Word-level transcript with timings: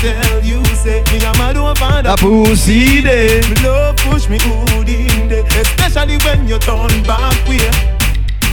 tell 0.00 0.42
you, 0.44 0.64
say 0.74 1.02
me 1.10 1.18
a 1.24 1.32
mad 1.38 1.56
over 1.56 2.02
La 2.02 2.16
pussy 2.16 3.02
day. 3.02 3.40
Me 3.48 3.54
love 3.62 3.96
push 3.96 4.28
me 4.28 4.38
hood 4.40 4.88
in 4.88 5.28
there, 5.28 5.44
especially 5.60 6.16
when 6.24 6.46
you 6.48 6.58
turn 6.58 7.02
back 7.02 7.36
way. 7.48 7.70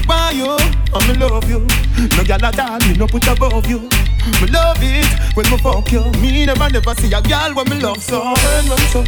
Why 0.05 0.31
you? 0.31 0.57
I 0.93 1.07
me 1.07 1.17
love 1.17 1.49
you. 1.49 1.59
No 2.17 2.23
gyal 2.23 2.43
at 2.43 2.59
all, 2.59 2.79
me 2.88 2.93
no 2.97 3.07
put 3.07 3.27
above 3.27 3.67
you. 3.70 3.79
Me 4.41 4.47
love 4.49 4.81
it 4.81 5.07
when 5.35 5.49
me 5.49 5.57
fuck 5.57 5.91
you. 5.91 6.03
Me 6.21 6.45
never 6.45 6.70
never 6.70 6.93
see 6.95 7.13
a 7.13 7.21
gyal 7.21 7.55
when 7.55 7.70
me 7.70 7.80
love 7.80 8.02
so. 8.02 8.21
Turn 8.35 8.66
round 8.67 8.88
so, 8.91 9.03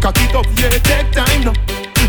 cock 0.00 0.16
it 0.20 0.34
up, 0.34 0.46
yeah, 0.56 0.70
take 0.70 1.10
time 1.12 1.44
now. 1.44 1.54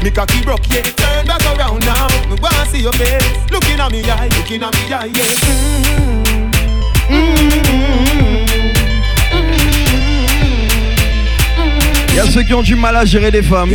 Me 0.03 0.11
cocky 0.11 0.43
broke, 0.43 0.67
yeah, 0.69 0.81
turn 0.81 1.25
back 1.25 1.45
around 1.57 1.79
now. 1.85 2.07
Me 2.27 2.35
wanna 2.41 2.65
see 2.67 2.81
your 2.81 2.93
face, 2.93 3.51
looking 3.51 3.79
at 3.79 3.91
me 3.91 4.03
eye, 4.03 4.27
looking 4.37 4.63
at 4.63 4.73
me 4.73 4.93
eye, 4.93 5.05
yeah. 5.05 5.23
Mm-hmm. 5.43 6.51
Mm-hmm. 7.13 8.12
Il 12.13 12.17
y 12.17 12.19
a 12.19 12.25
ceux 12.27 12.43
qui 12.43 12.53
ont 12.53 12.61
du 12.61 12.75
mal 12.75 12.95
à 12.95 13.05
gérer 13.05 13.31
les 13.31 13.41
femmes. 13.41 13.71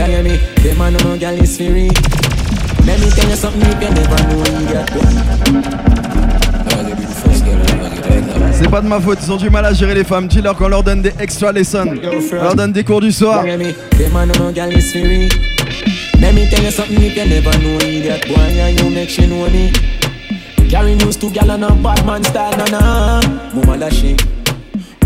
C'est 8.52 8.70
pas 8.70 8.80
de 8.80 8.87
ma 8.87 9.01
faute, 9.01 9.19
ils 9.24 9.32
ont 9.32 9.37
du 9.37 9.51
mal 9.51 9.66
à 9.66 9.73
gérer 9.73 9.95
les 9.95 10.05
femmes. 10.05 10.29
Dis-leur 10.29 10.56
qu'on 10.56 10.69
leur 10.69 10.84
donne 10.84 11.02
des 11.02 11.12
extra 11.19 11.51
lessons. 11.51 11.93
On 12.32 12.43
leur 12.43 12.55
donne 12.55 12.73
des 12.73 12.84
cours 12.84 13.01
du 13.01 13.10
soir. 13.10 13.45
Let 16.20 16.32
me 16.32 16.51
tell 16.51 16.65
you 16.65 16.70
something 16.73 17.01
you 17.01 17.24
never 17.27 17.57
know. 17.59 17.79
Idiot 17.79 18.27
boy, 18.27 18.52
yeah, 18.52 18.70
you 18.70 18.91
make 18.91 19.09
she 19.09 19.27
know 19.27 19.48
me. 19.51 19.73
Carry 20.68 20.96
news 20.96 21.16
to 21.16 21.30
gal 21.30 21.51
and 21.51 21.65
a 21.65 21.70
bad 21.70 22.05
man 22.05 22.24
style, 22.24 22.57
na 22.57 22.65
na. 22.65 23.21
Mama 23.55 23.77
lâché. 23.77 24.16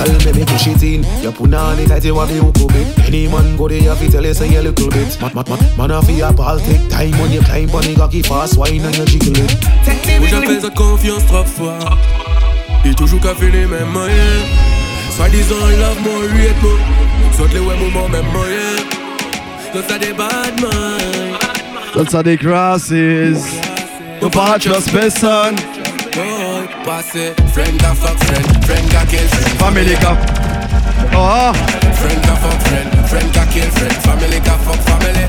Tell 0.00 0.32
me 0.32 0.32
me 0.40 0.44
push 0.46 0.66
it 0.66 0.82
in. 0.82 1.04
You 1.22 1.30
put 1.30 1.52
on 1.52 1.78
it 1.78 1.88
tight, 1.88 2.04
you 2.04 2.18
have 2.18 2.28
the 2.28 2.40
hook 2.40 2.72
bit. 2.72 2.88
Any 3.06 3.28
man 3.28 3.54
go 3.56 3.68
there, 3.68 3.78
you 3.78 3.90
have 3.90 4.00
to 4.00 4.10
tell 4.10 4.24
you 4.24 4.32
say 4.32 4.54
a 4.56 4.62
little 4.62 4.88
bit. 4.88 5.20
Man, 5.20 5.34
man, 5.34 5.44
man, 5.46 5.76
man, 5.76 5.90
off 5.90 6.08
your 6.08 6.32
ball, 6.32 6.58
take 6.58 6.88
time 6.88 7.12
when 7.20 7.30
you 7.30 7.42
climb 7.42 7.68
on 7.70 7.82
the 7.82 7.94
cocky 7.94 8.22
fast, 8.22 8.56
wine 8.56 8.80
and 8.80 8.96
you 8.96 9.04
jiggle 9.04 9.36
it. 9.36 9.60
Moi 10.18 10.28
j'appelle 10.28 10.60
ça 10.60 10.70
confiance 10.70 11.26
trois 11.26 11.44
fois 11.44 11.78
Et 12.84 12.94
toujours 12.94 13.20
qu'à 13.20 13.34
faire 13.34 13.52
les 13.52 13.66
mêmes 13.66 13.88
moyens 13.92 14.44
Soit 15.16 15.28
disant 15.28 15.56
il 15.72 15.78
love 15.78 16.00
mon 16.02 16.20
rythme 16.20 16.66
Soit 17.36 17.48
les 17.52 17.60
ouais 17.60 17.76
moments 17.78 18.08
même 18.08 18.26
moyen 18.32 18.76
Soit 19.72 19.82
ça 19.88 19.98
des 19.98 20.12
bad 20.12 20.60
minds 20.60 21.38
D'autres 21.94 22.10
ça 22.10 22.22
des 22.22 22.36
grasses. 22.36 22.92
No 24.22 24.28
pas 24.30 24.58
trust 24.58 24.92
person. 24.92 25.56
Boy, 26.14 26.68
passé 26.84 27.34
Friend 27.52 27.80
got 27.80 27.96
fuck 27.96 28.18
friend 28.24 28.64
Friend 28.64 28.92
got 28.92 29.06
kill 29.08 29.26
friend. 29.28 29.58
Family. 29.58 29.94
Oh, 31.14 31.52
Friend 32.00 32.22
got 32.26 32.38
fuck 32.38 32.60
friend 32.66 33.08
Friend 33.08 33.32
got 33.32 33.48
kill 33.50 33.70
friend. 33.70 33.94
Family 34.02 34.40
fuck 34.40 34.80
family. 34.88 35.26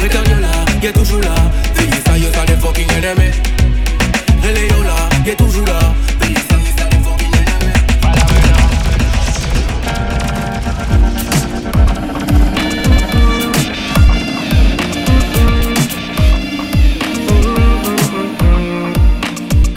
Regarde 0.00 0.40
là, 0.40 0.92
toujours 0.92 1.20
là. 1.20 1.34
Fini 1.74 1.96
ça 2.06 2.16
yo 2.16 2.30
ça 2.32 2.46
fucking 2.56 2.90
ennemis. 2.92 3.34
Yo 4.42 4.82
là, 4.84 5.08
y'est 5.24 5.36
toujours 5.36 5.66
là 5.66 5.94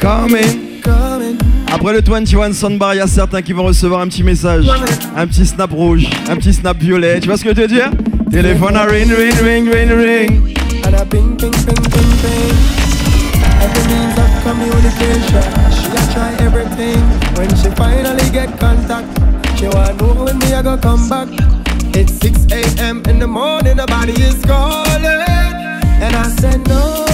coming. 0.01 0.81
Après 1.71 1.93
le 1.93 2.01
21 2.01 2.51
Soundbar, 2.53 2.95
il 2.95 2.97
y 2.97 3.01
a 3.01 3.07
certains 3.07 3.41
qui 3.41 3.53
vont 3.53 3.63
recevoir 3.63 4.01
un 4.01 4.07
petit 4.07 4.23
message. 4.23 4.65
Un 5.15 5.27
petit 5.27 5.45
snap 5.45 5.71
rouge, 5.71 6.05
un 6.29 6.35
petit 6.35 6.53
snap 6.53 6.77
violet. 6.77 7.19
Tu 7.19 7.27
vois 7.27 7.37
ce 7.37 7.43
que 7.43 7.51
je 7.51 7.55
veux 7.55 7.67
te 7.67 7.73
dire? 7.73 7.89
Téléphone 8.29 8.75
à 8.75 8.83
ring, 8.83 9.09
ring, 9.09 9.33
ring, 9.41 9.69
ring, 9.71 9.91
ring. 9.91 10.57
She 19.57 19.67
wanna 19.67 19.93
know 19.93 20.25
when 20.25 20.39
me 20.39 20.53
I 20.55 20.63
go 20.63 20.75
come 20.75 21.07
back. 21.07 21.27
It's 21.93 22.13
6 22.13 22.47
a.m. 22.51 23.03
in 23.07 23.19
the 23.19 23.27
morning, 23.27 23.77
the 23.77 23.85
body 23.85 24.13
is 24.13 24.43
calling. 24.43 25.05
And 25.05 26.15
I 26.15 26.27
said 26.39 26.67
no. 26.67 27.10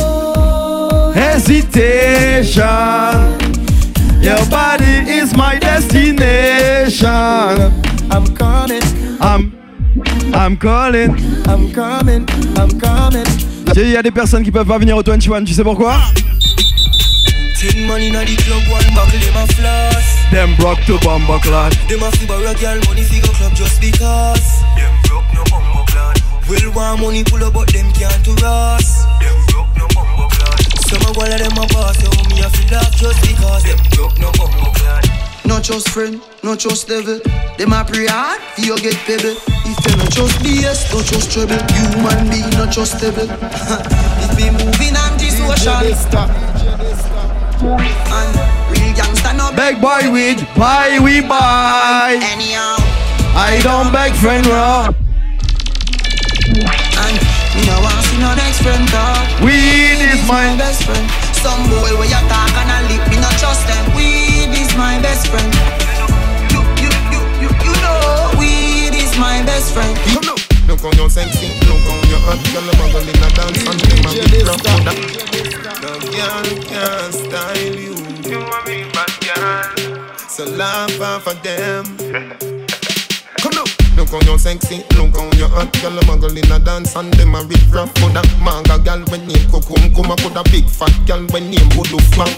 Hesitation. 1.47 2.59
Your 4.21 4.45
body 4.49 5.07
is 5.07 5.33
my 5.33 5.57
destination. 5.57 7.07
I'm 8.11 8.35
coming, 8.35 8.81
I'm, 9.21 9.53
I'm 10.33 10.57
calling. 10.57 11.15
I'm 11.47 11.71
coming, 11.71 12.27
I'm 12.57 12.77
coming. 12.77 13.25
Il 13.77 13.89
y 13.89 13.95
a 13.95 14.03
des 14.03 14.11
personnes 14.11 14.43
qui 14.43 14.51
peuvent 14.51 14.67
pas 14.67 14.77
venir 14.77 14.97
au 14.97 15.01
21, 15.01 15.45
tu 15.45 15.53
sais 15.53 15.63
pourquoi? 15.63 15.95
Tin 17.57 17.87
money 17.87 18.11
na 18.11 18.25
the 18.25 18.35
club, 18.43 18.63
one 18.69 18.83
buckle 18.93 19.17
my 19.33 19.47
floss. 19.53 20.03
Them 20.31 20.53
broke 20.57 20.83
to 20.85 20.99
bumbo 20.99 21.39
clad. 21.39 21.71
Them 21.87 22.03
a 22.03 22.11
fi 22.11 22.25
borrow 22.25 22.53
girl 22.55 22.77
money 22.89 23.03
fi 23.03 23.21
go 23.21 23.31
club 23.31 23.53
just 23.55 23.79
because. 23.79 24.63
Them 24.75 24.91
broke 25.07 25.33
no 25.33 25.45
bumbo 25.49 25.85
clad. 25.85 26.21
Will 26.49 26.73
want 26.73 26.99
money 26.99 27.23
pull 27.23 27.41
up 27.41 27.53
but 27.53 27.71
them 27.71 27.89
can't 27.93 28.25
to 28.25 28.35
us. 28.45 29.16
Some 30.87 31.03
a 31.03 31.11
one 31.19 31.31
of 31.31 31.39
them 31.39 31.57
a 31.59 31.67
boss, 31.73 31.97
so 31.99 32.09
me 32.31 32.39
a 32.41 32.49
fi 32.49 32.63
laugh 32.73 32.95
just 32.95 33.19
because. 33.21 33.63
Them 33.63 33.79
broke 33.91 34.17
no 34.19 34.31
bumbo 34.39 34.71
clad. 34.79 35.03
No 35.45 35.59
trust 35.59 35.89
friend, 35.89 36.21
no 36.43 36.55
trust 36.55 36.87
devil. 36.87 37.19
Them 37.57 37.73
a 37.73 37.83
pray 37.83 38.07
hard, 38.07 38.39
for 38.55 38.61
you 38.61 38.77
get 38.79 38.95
pebble. 39.07 39.35
If 39.67 39.79
you 39.83 39.95
no 39.99 40.05
trust 40.07 40.39
BS, 40.39 40.91
no 40.93 41.01
trust 41.03 41.31
trouble. 41.31 41.59
Human 41.75 42.29
being 42.31 42.49
no 42.55 42.67
trustable. 42.71 43.27
it 44.23 44.31
be 44.37 44.47
moving 44.51 44.95
anti-social. 44.95 45.83
And 47.59 48.31
real 48.71 48.93
gangsta 48.95 49.35
no 49.35 49.51
Beg 49.55 49.81
boy 49.81 50.11
with 50.11 50.39
buy 50.55 50.99
we 51.03 51.21
buy. 51.21 52.17
anyhow. 52.21 52.75
I 53.35 53.59
don't 53.63 53.91
beg 53.91 54.13
friend 54.13 54.45
raw. 54.47 54.91
And 57.57 57.65
me 57.65 57.71
no 57.73 57.81
want 57.81 58.05
see 58.05 58.17
no 58.19 58.35
next 58.35 58.61
friend 58.61 58.87
talk. 58.89 59.41
Weed 59.41 59.97
is 60.13 60.21
my 60.27 60.53
my 60.53 60.57
best 60.57 60.83
friend. 60.83 61.09
Some 61.33 61.65
boy 61.69 61.97
where 61.97 62.05
you 62.05 62.21
talk 62.29 62.53
and 62.53 62.69
a 62.69 62.77
lip, 62.85 63.01
me 63.09 63.17
no 63.17 63.29
trust 63.41 63.65
them. 63.67 63.95
Weed 63.95 64.53
is 64.53 64.75
my 64.77 65.01
best 65.01 65.27
friend. 65.27 65.49
You, 66.53 66.61
you, 66.77 66.91
you, 67.09 67.21
you, 67.41 67.49
you 67.65 67.73
know, 67.81 68.31
weed 68.37 68.93
is 68.93 69.17
my 69.17 69.41
best 69.45 69.73
friend. 69.73 69.97
Come 70.13 70.25
now. 70.25 70.37
Look 70.67 70.83
on 70.85 70.93
your 70.97 71.09
sexy, 71.09 71.49
look 71.65 71.81
on 71.89 72.09
your 72.09 72.21
hot 72.21 72.37
girl, 72.53 72.69
I'm 72.69 72.91
gonna 72.93 73.09
in 73.09 73.23
a 73.25 73.29
dance 73.33 73.65
and 73.65 73.79
them 73.79 74.05
a 74.05 74.29
big 74.29 74.45
rock 74.45 74.61
on 74.69 74.85
that. 74.85 74.99
No 75.81 75.91
girl 76.13 76.47
can 76.61 77.11
style 77.11 77.73
you. 77.73 77.95
You 78.29 78.39
a 78.41 78.59
big 78.65 78.91
bad 78.93 79.11
girl. 79.25 80.27
So 80.29 80.45
laugh 80.45 81.01
off 81.01 81.27
of 81.27 81.41
them. 81.41 82.46
Look 84.07 84.21
on 84.21 84.27
your 84.27 84.39
sexy, 84.39 84.85
look 84.95 85.19
on 85.19 85.37
your 85.37 85.49
hot 85.49 85.67
girl, 85.81 85.99
I'm 85.99 86.21
gonna 86.21 86.39
in 86.39 86.49
a 86.49 86.59
dance 86.59 86.95
and 86.95 87.11
them 87.15 87.35
a 87.35 87.43
big 87.43 87.59
rock 87.75 87.91
on 88.07 88.13
that. 88.15 88.23
Manga 88.39 88.79
girl 88.79 89.03
when 89.11 89.27
name 89.27 89.43
Kokum, 89.51 89.83
come 89.91 90.11
a 90.11 90.15
put 90.15 90.31
a 90.31 90.43
big 90.49 90.63
fat 90.63 90.95
girl 91.05 91.27
when 91.35 91.51
name 91.51 91.67
Bodo 91.75 91.99
Flank. 92.15 92.31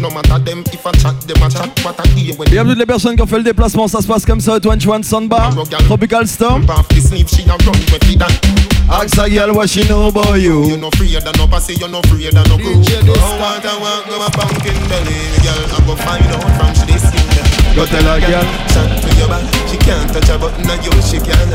No 0.00 0.10
matter 0.10 0.42
them 0.42 0.64
if 0.74 0.84
I 0.84 0.90
chat, 0.98 1.14
them 1.22 1.38
a 1.38 1.48
chat, 1.48 1.70
what 1.84 1.94
I 2.00 2.08
hear 2.18 2.34
when 2.34 2.50
Bienvenue 2.50 2.74
les 2.74 2.86
personnes 2.86 3.14
qui 3.14 3.22
ont 3.22 3.26
fait 3.28 3.38
le 3.38 3.44
déplacement, 3.44 3.86
ça 3.86 4.00
se 4.00 4.06
passe 4.08 4.26
comme 4.26 4.40
ça 4.40 4.56
au 4.56 4.58
21 4.58 5.04
Soundbar, 5.04 5.54
Tropical 5.86 6.26
Storm. 6.26 6.66
Off 6.68 6.88
the 6.88 7.00
sleeve, 7.00 7.28
she 7.28 7.42
a 7.46 7.54
run 7.54 7.78
with 7.92 8.10
it 8.10 8.18
that. 8.18 8.34
Ask 8.90 9.16
a 9.18 9.30
girl 9.30 9.54
what 9.54 9.68
she 9.68 9.86
know 9.88 10.08
about 10.08 10.40
you? 10.40 10.66
You 10.66 10.76
no 10.76 10.90
free 10.90 11.14
than 11.14 11.32
no 11.38 11.46
pussy, 11.46 11.74
you 11.74 11.86
no 11.86 12.02
free 12.10 12.30
than 12.30 12.42
no 12.48 12.58
crew. 12.58 12.82
Don't 12.82 13.38
want 13.38 13.62
to 13.62 13.70
walk 13.78 14.10
no 14.10 14.26
a 14.26 14.30
pumpkin 14.32 14.74
belly, 14.90 15.14
girl. 15.38 15.70
I 15.70 15.86
go 15.86 15.94
find 15.94 16.26
out 16.34 16.42
from 16.58 16.74
she 16.74 16.92
this 16.92 17.08
thing. 17.12 17.31
Go 17.74 17.86
tell 17.86 18.06
a 18.06 18.20
girl. 18.20 18.44
Shot 18.68 19.00
to 19.00 19.08
your 19.16 19.28
back, 19.28 19.44
she 19.68 19.76
can't 19.78 20.12
touch 20.12 20.28
a 20.28 20.38
button, 20.38 20.68
and 20.68 20.84
you 20.84 20.92
she 21.02 21.18
can. 21.18 21.48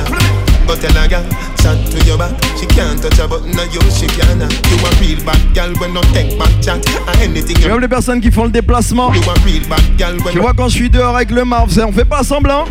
Go 0.65 0.75
tell 0.75 0.97
a 0.97 1.07
girl, 1.07 1.23
shot 1.61 1.77
to 1.91 2.03
your 2.05 2.17
back, 2.17 2.33
she 2.57 2.65
can't 2.65 2.99
touch 3.01 3.19
a 3.19 3.27
button, 3.27 3.57
and 3.57 3.73
you 3.73 3.81
she 3.91 4.07
can. 4.07 4.39
You 4.39 4.77
a 4.81 4.89
real 4.99 5.23
bad 5.23 5.53
girl 5.53 5.73
when 5.79 5.93
no 5.93 6.01
take 6.13 6.37
back 6.39 6.51
chat, 6.61 6.83
and 7.07 7.21
anything 7.21 7.57
you. 7.57 7.63
J'aime 7.63 7.79
les 7.79 7.87
personnes 7.87 8.19
qui 8.19 8.31
font 8.31 8.45
le 8.45 8.51
déplacement? 8.51 9.13
You 9.13 9.21
a 9.29 9.33
real 9.45 9.67
bad 9.69 9.83
girl 9.97 10.17
when 10.23 10.33
Tu 10.33 10.39
vois 10.39 10.53
quand 10.53 10.69
je 10.69 10.75
suis 10.75 10.89
dehors 10.89 11.15
avec 11.15 11.29
le 11.29 11.45
marv, 11.45 11.69
on 11.85 11.91
fait 11.91 12.05
pas 12.05 12.23
semblant. 12.23 12.65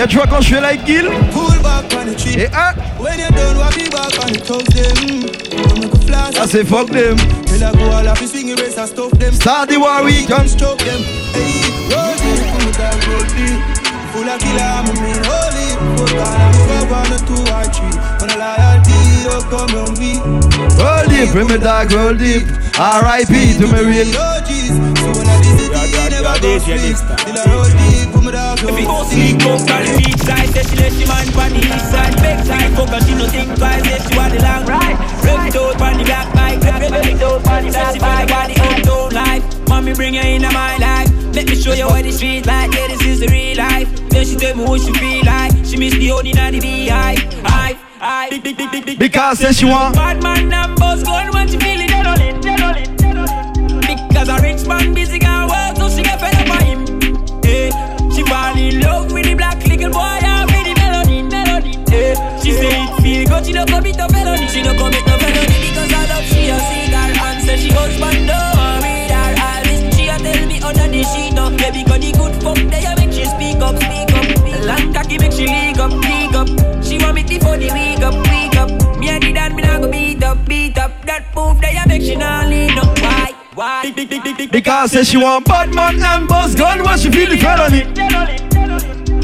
Y'a 0.00 0.06
tu 0.06 0.16
vois 0.16 0.26
quand 0.26 0.40
je 0.40 0.54
fais 0.54 0.62
like 0.62 0.86
Gil 0.86 1.10
Et 2.34 2.48
ah 2.54 2.72
Ça 6.32 6.44
c'est 6.50 6.64
fuck 6.64 6.90
them. 6.90 7.18
Start 9.34 9.68
the 9.68 9.76
war 9.76 10.02
weekend 10.02 10.48
Full 14.10 14.28
of 14.28 14.38
killer, 14.40 14.60
I'm 14.60 14.88
a 14.88 14.92
mean. 15.02 15.20
Holy 15.22 15.68
Full 15.96 16.18
I'm 16.18 16.56
a 16.66 16.88
one 16.90 17.12
or 17.12 17.20
two 17.28 17.40
or 17.52 17.64
three. 17.70 17.94
When 18.18 18.30
a 18.30 18.36
loyalty, 18.40 18.96
don't 19.22 19.44
come 19.52 19.70
on 19.78 19.92
me. 20.00 20.18
Roll 20.80 21.04
deep, 21.08 21.30
bring 21.30 21.46
me 21.46 21.58
dark, 21.58 21.90
roll 21.92 22.14
deep. 22.14 22.42
R.I.P. 22.76 23.32
to 23.58 23.66
me 23.68 23.80
real. 23.84 24.08
OGs 24.08 24.74
So 24.98 25.08
when 25.14 25.28
I 25.28 25.36
visit 25.44 25.70
it, 25.70 26.10
never 26.10 26.40
go 26.40 26.58
sleep. 26.58 26.96
Till 27.22 27.38
I 27.38 27.44
roll 27.54 27.70
deep, 27.70 27.89
If 28.60 28.76
it 28.76 28.84
goes 28.84 29.08
deep 29.08 29.40
sleep, 29.40 29.40
go 29.40 29.56
on 29.56 29.82
the 29.88 29.94
beach 29.96 30.20
side 30.20 30.48
Say 30.52 30.62
she 30.68 30.76
let 30.76 30.92
she 30.92 31.08
man 31.08 31.26
pan 31.32 31.50
the 31.56 31.64
east 31.64 31.88
side. 31.88 32.12
Big 32.20 32.38
side, 32.44 32.70
fuck 32.76 32.92
her, 32.92 33.00
she 33.00 33.14
no 33.16 33.26
think 33.26 33.56
twice. 33.56 33.80
If 33.88 34.04
she 34.04 34.12
want 34.12 34.36
the 34.36 34.40
long 34.44 34.66
ride 34.68 35.00
Rev 35.24 35.48
it 35.48 35.56
out 35.56 35.78
pan 35.80 35.96
the 35.96 36.04
black 36.04 36.28
bike. 36.36 36.60
Rev 36.60 36.92
it 36.92 37.22
out 37.22 37.44
pan 37.44 37.64
the 37.64 37.70
black 37.72 37.96
bike. 37.96 38.28
Got 38.28 38.48
the 38.52 38.56
uptown 38.60 39.10
life. 39.16 39.68
Mommy 39.68 39.94
bring 39.94 40.14
her 40.14 40.26
into 40.28 40.52
my 40.52 40.76
life. 40.76 41.08
Let 41.32 41.48
me 41.48 41.56
show 41.56 41.72
you 41.72 41.86
what 41.86 42.04
the 42.04 42.12
street 42.12 42.44
like. 42.44 42.72
Yeah, 42.74 42.88
this 42.88 43.00
is 43.00 43.20
the 43.20 43.28
real 43.28 43.56
life. 43.56 43.88
Then 44.10 44.26
she 44.26 44.36
tell 44.36 44.54
me 44.54 44.64
what 44.64 44.80
she 44.80 44.92
feel 44.92 45.24
like. 45.24 45.52
She 45.64 45.76
miss 45.80 45.94
the 45.94 46.08
honey 46.08 46.34
and 46.36 46.54
the 46.54 46.60
beehive. 46.60 47.16
Hive, 47.44 47.78
hive. 47.96 48.30
Big, 48.30 48.42
big, 48.42 48.56
big, 48.56 48.70
big, 48.70 48.84
big 48.84 48.98
Because 48.98 49.38
say 49.38 49.52
she 49.52 49.64
want 49.64 49.94
Bad 49.94 50.22
man 50.22 50.52
and 50.52 50.76
boss 50.76 51.02
gun 51.02 51.32
when 51.32 51.48
she 51.48 51.56
feel 51.56 51.80
it 51.80 51.88
Dead 51.88 52.06
on 52.06 52.20
it, 52.20 52.42
dead 52.42 52.60
on 52.60 52.76
it, 52.76 52.98
dead 52.98 53.16
on 53.16 53.28
it 53.28 54.08
Because 54.08 54.28
a 54.28 54.36
rich 54.42 54.66
man 54.66 54.92
busy 54.92 55.18
can 55.18 55.29
boy 59.90 60.18
And 60.22 60.46
with 60.50 60.64
the 60.66 60.74
melody, 60.80 61.22
melody 61.22 61.72
eh. 61.92 62.14
She 62.40 62.52
say 62.52 62.70
it 62.82 62.90
feel 63.02 63.26
good 63.28 63.46
She 63.46 63.52
no 63.52 63.64
commit 63.66 63.96
no 63.96 64.06
felony 64.08 64.46
She 64.48 64.62
no 64.62 64.72
commit 64.74 65.04
no 65.06 65.18
felony 65.18 65.56
Because 65.60 65.92
I 65.92 66.02
love 66.08 66.24
she 66.24 66.48
a 66.48 66.58
cigar 66.58 67.10
And 67.10 67.38
say 67.44 67.56
she 67.58 67.70
husband 67.74 68.26
don't 68.30 68.82
read 68.82 69.10
her 69.10 69.32
All 69.42 69.62
this 69.66 69.80
she 69.96 70.08
a 70.08 70.16
tell 70.18 70.46
me 70.46 70.56
under 70.62 70.88
the 70.88 71.02
sheet 71.12 71.38
up 71.38 71.52
Yeah, 71.58 71.70
because 71.70 72.00
the 72.00 72.10
good 72.16 72.34
fuck 72.42 72.60
they 72.70 72.84
a 72.86 72.92
make 72.96 73.12
she 73.12 73.24
speak 73.26 73.60
up, 73.60 73.76
speak 73.76 74.12
up. 74.14 74.26
Long 74.64 74.92
cocky 74.92 75.18
make 75.18 75.32
she 75.32 75.46
leak 75.46 75.78
up, 75.78 75.90
leak 75.90 76.34
up. 76.34 76.48
She 76.84 76.98
want 76.98 77.14
me 77.14 77.22
before 77.24 77.56
the 77.56 77.70
week 77.72 78.02
up, 78.04 78.14
week 78.28 78.56
up. 78.56 78.70
Me 78.98 79.08
and 79.08 79.22
the 79.22 79.32
dan 79.32 79.56
me 79.56 79.62
nah 79.62 79.78
go 79.78 79.90
beat 79.90 80.22
up, 80.22 80.46
beat 80.46 80.78
up. 80.78 80.92
That 81.06 81.24
move 81.34 81.60
they 81.60 81.76
a 81.76 81.88
make 81.88 82.02
she 82.02 82.14
nah 82.16 82.46
lean 82.46 82.78
up. 82.78 82.98
Why, 83.00 83.34
why? 83.54 83.90
Because 84.52 84.92
say 84.92 85.04
she 85.04 85.16
want 85.16 85.46
bad 85.46 85.74
man 85.74 86.02
and 86.02 86.28
boss 86.28 86.54
gun 86.54 86.82
When 86.84 86.98
she 86.98 87.10
feel 87.10 87.28
the 87.30 87.36
felony 87.36 87.84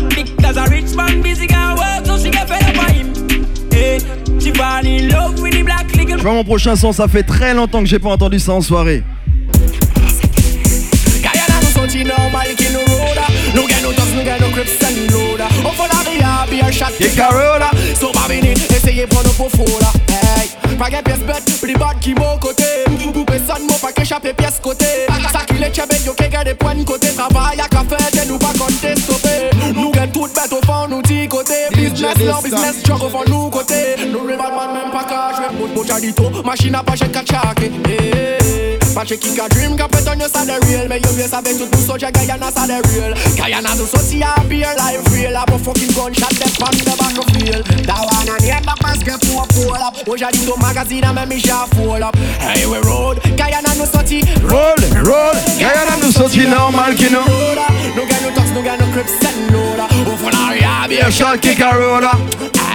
Because 0.08 0.56
a 0.56 0.64
rich 0.70 0.94
man 0.94 1.22
busy 1.22 1.46
can 1.46 1.76
work 1.76 2.06
So 2.06 2.18
she 2.18 2.30
get 2.30 2.48
fed 2.48 2.62
up 2.62 2.78
on 2.82 2.94
him. 2.94 3.12
She 4.40 4.52
fall 4.52 4.84
in 4.84 5.08
love 5.08 5.40
with 5.40 5.54
the 5.54 5.62
black 5.62 5.94
little 5.94 6.16
Tu 6.16 6.22
vois 6.22 6.32
mon 6.32 6.44
prochain 6.44 6.76
son, 6.76 6.92
ça 6.92 7.08
fait 7.08 7.22
très 7.22 7.54
longtemps 7.54 7.80
que 7.80 7.86
j'ai 7.86 7.98
pas 7.98 8.10
entendu 8.10 8.38
ça 8.38 8.52
en 8.52 8.60
soirée. 8.60 9.02
Carola? 17.16 17.70
So 17.98 18.12
babini, 18.12 18.52
essayez 18.70 19.06
pour 19.06 19.22
Hey, 19.22 20.76
pas 20.78 20.90
qu'un 20.90 21.02
pièce 21.02 21.20
bête, 21.20 21.42
les 21.66 21.74
bad 21.74 21.98
qui 22.00 22.14
m'ont 22.14 22.38
côté. 22.38 22.64
Personne 23.26 23.66
m'a 23.66 23.74
pas 23.80 23.92
qu'échapper 23.92 24.32
pièce 24.34 24.60
côté. 24.62 24.86
Ça 25.32 25.40
qui 25.46 25.54
les 25.54 25.70
yo 26.04 26.14
Nous 30.26 30.32
gagne 30.32 30.48
toute 30.48 30.50
bête 30.50 30.52
au 30.52 30.66
fond, 30.66 30.88
nous 30.88 31.02
dit 31.02 31.28
côté. 31.28 31.54
Business, 31.72 32.18
leur 32.24 32.42
business, 32.42 32.82
job 32.84 33.02
au 33.02 33.08
fond, 33.08 33.22
nous 33.28 33.50
côté. 33.50 33.96
Nous 34.10 34.26
les 34.26 34.36
badman 34.36 34.72
même 34.72 34.90
pas 34.90 35.04
qu'à 35.04 35.36
jouer 35.36 35.56
Mon 35.58 35.72
bojadito, 35.74 36.42
machine 36.42 36.74
à 36.74 36.82
pas 38.96 39.04
j'ai 39.04 39.18
qu'à 39.18 39.28
chaque 39.28 39.36
Pas 39.36 39.36
j'ai 39.36 39.36
qui 39.36 39.36
qu'a 39.36 39.48
dream, 39.48 39.76
qu'a 39.76 39.88
fait 39.88 40.08
un 40.08 40.14
yo 40.14 40.26
ça 40.32 40.44
de 40.44 40.66
real 40.66 40.88
Mais 40.88 41.00
yo 41.00 41.12
bien 41.12 41.28
savait 41.28 41.54
tout 41.54 41.66
pour 41.66 41.80
soja 41.80 42.10
Guyana 42.10 42.46
ça 42.54 42.66
de 42.66 42.72
real. 42.72 43.14
Guyana 43.36 43.70
nous 43.76 43.86
sorti 43.86 44.22
à 44.22 44.40
beer 44.44 44.72
life 44.76 45.12
real. 45.12 45.36
A 45.36 45.44
bon 45.46 45.58
fucking 45.58 45.92
gunshot, 45.92 46.28
des 46.30 46.50
fans 46.50 46.70
de 46.72 46.84
battlefield. 46.84 47.86
That 47.86 48.00
one 48.00 48.28
and 48.28 48.40
the 48.40 48.52
other 48.52 48.74
pass 48.80 48.98
get 49.04 49.20
pour 49.26 49.46
pull 49.48 49.74
up. 49.74 49.94
Bojadito 50.06 50.56
magazine, 50.60 51.04
a 51.04 51.12
même 51.12 51.32
j'ai 51.32 51.52
full 51.76 52.02
up. 52.02 52.16
Hey 52.40 52.66
we 52.66 52.78
road, 52.78 53.20
Guyana 53.36 53.74
nous 53.78 53.86
sorti 53.86 54.24
Roll, 54.48 54.80
roll. 55.04 55.36
Guyana 55.58 55.96
nous 56.02 56.12
sorti 56.12 56.46
normal 56.46 56.94
qui 56.94 57.10
nous 57.10 57.20
No 57.96 58.04
get 58.06 58.22
no 58.22 58.30
talks, 58.34 58.50
no 58.54 58.62
get 58.62 58.78
no 58.78 58.86
crips 58.92 59.12
and 59.22 59.52
loader 59.52 59.86
Oh 60.06 60.16
for 60.16 60.30
la 60.30 60.52
ria, 60.52 60.88
be 60.88 60.96
Be 60.96 61.00
a 61.00 61.10
shot 61.10 61.40
kick 61.40 61.58
Carola 61.58 62.12
Aïe, 62.12 62.50
aïe 62.54 62.65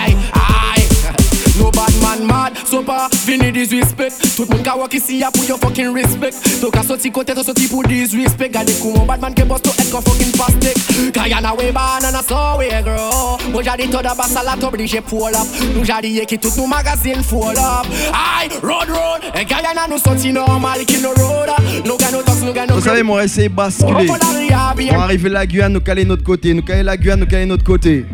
No 1.59 1.71
bad 1.71 1.94
man 2.01 2.27
mad, 2.27 2.57
so 2.65 2.81
pas 2.81 3.09
fini 3.12 3.51
disrespect. 3.51 4.36
Tout 4.36 4.50
moun 4.50 4.63
ka 4.63 4.75
wak 4.75 4.94
isi 4.94 5.19
ya 5.19 5.31
pou 5.31 5.44
yo 5.48 5.57
fucking 5.57 5.94
respect. 5.94 6.38
To 6.62 6.71
ka 6.71 6.83
soti 6.83 7.12
kote, 7.12 7.36
to 7.36 7.44
soti 7.44 7.68
pou 7.68 7.83
disrespect. 7.83 8.53
Gade 8.53 8.74
kou 8.80 8.95
mon 8.95 9.06
bad 9.06 9.21
man 9.21 9.33
ke 9.33 9.44
to 9.44 9.71
head 9.71 9.92
kon 9.92 10.01
fucking 10.01 10.31
pastek. 10.38 10.77
Guyana 11.13 11.56
we 11.57 11.71
ban 11.71 12.06
a 12.06 12.24
so 12.24 12.57
we 12.57 12.69
grow. 12.83 13.38
Mo 13.51 13.62
jadi 13.62 13.92
to 13.92 14.01
da 14.01 14.15
basa 14.15 14.44
la 14.44 14.56
to 14.56 14.68
oblige 14.68 15.01
pull 15.03 15.36
up. 15.36 15.48
Nou 15.75 15.83
jadi 15.83 16.19
ye 16.19 16.25
ki 16.25 16.38
tout 16.38 16.56
nou 16.57 16.68
magazine 16.68 17.24
full 17.24 17.57
up. 17.57 17.86
Aïe, 18.13 18.50
road 18.62 18.89
road. 18.89 19.21
E 19.36 19.45
Guyana 19.45 19.88
nou 19.88 20.00
soti 20.00 20.31
normal 20.31 20.86
ki 20.86 21.01
no 21.01 21.13
road 21.13 21.42
No 21.86 21.98
ga 21.98 22.12
no 22.12 22.21
talks, 22.21 22.42
no 22.42 22.53
ga 22.53 22.65
no 22.65 22.75
Vous 22.75 22.81
savez, 22.81 23.03
mon 23.03 23.19
essayé 23.19 23.50
basculer. 23.50 24.09
On 24.09 25.00
arrive 25.00 25.27
la 25.27 25.45
Guyane, 25.45 25.74
nous 25.74 25.81
caler 25.81 26.05
notre 26.05 26.24
côté. 26.24 26.53
Nous 26.53 26.62
caler 26.62 26.84
la 26.84 26.98
Guyane, 26.98 27.20
nous 27.20 27.25
caler 27.25 27.46
notre 27.46 27.63
côté. 27.63 28.05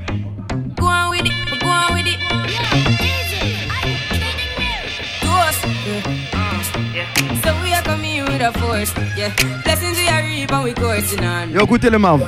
A 8.47 8.59
force. 8.59 8.93
Yeah. 9.17 9.33
Blessings 9.63 9.97
we 9.97 10.07
are 10.07 10.21
reap 10.23 10.51
and 10.51 10.63
we 10.63 10.73
coursing 10.73 11.23
on. 11.23 11.51
Yo, 11.51 11.61
écoutez 11.61 11.89
le 11.89 11.99
marv. 11.99 12.21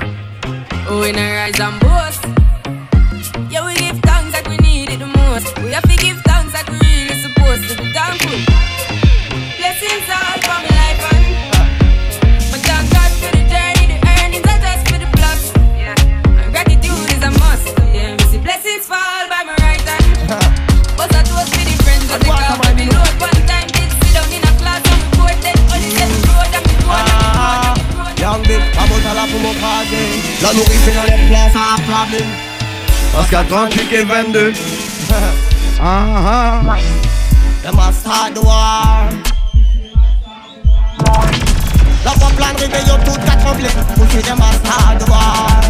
Oh, 0.90 1.02
we 1.02 1.12
not 1.12 1.22
rise 1.22 1.60
and 1.60 1.80
boast. 1.80 2.09
Crâne 30.50 30.54
La 30.54 30.54
nourriture 30.54 30.94
dans 30.94 31.04
les 31.04 31.28
plans, 31.28 31.50
ça 31.54 31.60
a 31.76 31.82
problème 31.82 32.30
Parce 33.14 33.30
qu'à 33.30 33.44
38 33.44 33.94
et 33.94 34.04
22. 34.04 34.54
Ah 35.82 36.62
ah. 36.68 36.76
Them 37.64 37.80
a 37.80 37.94
start 37.94 38.34
the 38.34 38.44
war 38.44 39.08
La 42.04 42.12
voix 42.12 42.30
plan 42.36 42.48
réveille 42.60 42.84
tout 43.06 43.20
qu'à 43.26 43.38
trembler 43.38 43.70
Pour 43.96 44.08
que 44.10 44.18
them 44.18 44.40
a 44.42 44.54
start 44.56 45.00
the 45.00 45.10
war 45.10 45.62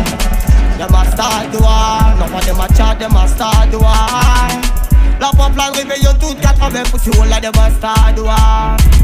Them 0.80 0.96
a 0.96 1.12
start 1.12 1.52
the 1.52 1.62
war 1.62 2.16
No 2.18 2.26
one 2.34 2.44
them 2.44 2.60
a 2.60 2.68
chat, 2.76 2.98
them 2.98 3.16
a 3.16 3.28
start 3.28 3.70
the 3.70 3.78
war 3.78 4.48
La 5.20 5.30
voix 5.36 5.52
plan 5.52 5.72
réveille 5.76 6.08
tout 6.20 6.34
qu'à 6.42 6.54
trembler 6.54 6.82
Pour 6.90 7.00
que 7.00 7.12
all 7.22 7.32
of 7.32 8.99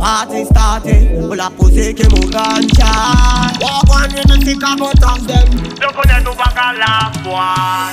Party 0.00 0.44
started, 0.44 1.18
on 1.18 1.34
la 1.34 1.50
posé 1.50 1.94
que 1.94 2.06
mon 2.08 2.28
ganja 2.28 2.92
Walk 3.60 3.90
on 3.90 4.04
in 4.04 4.22
the 4.26 4.44
thick 4.44 4.62
of 4.62 4.76
both 4.78 5.02
of 5.02 5.26
them. 5.26 5.48
Yo 5.80 5.88
connais 5.94 6.20
nous 6.22 6.34
pas 6.34 6.52
qu'à 6.54 6.72
la 6.78 7.10
voir 7.22 7.90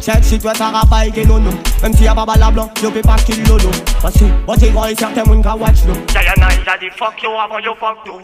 Check 0.00 0.24
shit 0.24 0.44
ouais 0.44 0.54
ça 0.54 0.70
rapaille 0.70 1.12
que 1.12 1.26
non 1.26 1.40
Même 1.82 1.94
si 1.94 2.04
y'a 2.04 2.14
pas 2.14 2.24
bala 2.24 2.50
blanc, 2.50 2.70
yo 2.82 2.90
peut 2.90 3.02
pas 3.02 3.16
kill 3.16 3.42
lolo 3.46 3.70
Parce 4.00 4.14
que, 4.14 4.24
bon 4.46 4.54
t'es 4.54 4.70
grand 4.70 4.86
et 4.86 4.94
certains 4.94 5.24
moun 5.24 5.42
ka 5.42 5.54
watch 5.54 5.84
nous 5.86 5.94
Diana, 6.08 6.48
il 6.54 6.68
a 6.68 6.78
dit 6.78 6.90
fuck 6.96 7.22
you 7.22 7.30
avant 7.30 7.58
you 7.58 7.74
fuck 7.78 7.98
you. 8.06 8.14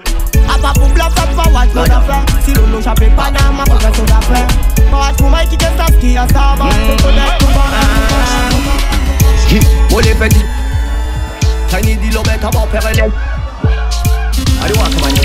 A 0.48 0.58
pas 0.58 0.72
pour 0.72 0.88
bluff, 0.88 1.12
up 1.18 1.28
for 1.34 1.52
watch, 1.52 1.68
non 1.74 1.82
d'affaire 1.84 2.24
Si 2.44 2.54
l'on 2.54 2.66
nous 2.68 2.82
chaper 2.82 3.10
Panama 3.16 3.64
pour 3.66 3.80
faire 3.80 3.94
son 3.94 4.04
affaire 4.04 4.46
Pas 4.90 5.12
pour 5.18 5.28
moi 5.28 5.40
qui 5.50 5.56
qu'est-ce 5.56 5.98
qui 5.98 6.16
a 6.16 6.26
ça 6.28 6.54
va 6.58 6.68
Te 6.68 7.02
connaître 7.02 7.38
tout 7.38 7.52
Moi 9.90 10.02
les 10.02 10.14
petits 10.14 10.44
Tiny 11.68 11.96
dit 11.96 12.10
l'homme 12.10 12.24
est 12.26 12.44
à 12.44 12.50
mon 12.52 12.66
père 12.66 12.86
élève 12.90 13.12
Allez 14.62 14.74
voir 14.74 14.88
comment 14.90 15.08
il 15.08 15.16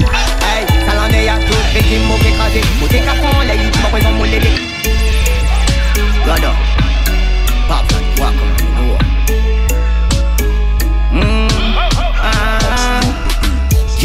Hey, 0.00 0.66
salon 0.86 1.08
est 1.12 1.28
à 1.28 1.36
tout, 1.38 1.54
régime, 1.72 2.02
mot 2.04 2.16
écrasé 2.16 2.60
Mot 2.80 2.86
écrasé, 2.86 3.20
les 3.46 3.56
youtunes 3.64 3.84
représentent 3.84 4.16
mon 4.16 4.24
lédé 4.24 4.50
Gada 6.26 6.52
Papa, 7.68 7.94
voir 8.16 8.32
comment 8.32 8.56
il 8.58 8.64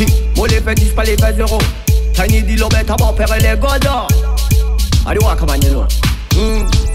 est 0.01 0.07
Moi 0.35 0.47
les 0.47 0.61
petits, 0.61 0.89
pas 0.95 1.03
les 1.03 1.15
20 1.15 1.39
euros 1.39 1.61
Tiny 2.13 2.43
dit 2.43 2.55
l'homme 2.55 2.75
est 2.79 2.89
à 2.89 2.95
mon 2.99 3.13
père 3.13 3.33
élève 3.35 3.59
Gada 3.59 4.07
Allez 5.05 5.19
voir 5.19 5.35
comment 5.35 5.53
il 5.53 5.65
est 5.65 5.73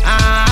Ah 0.05 0.48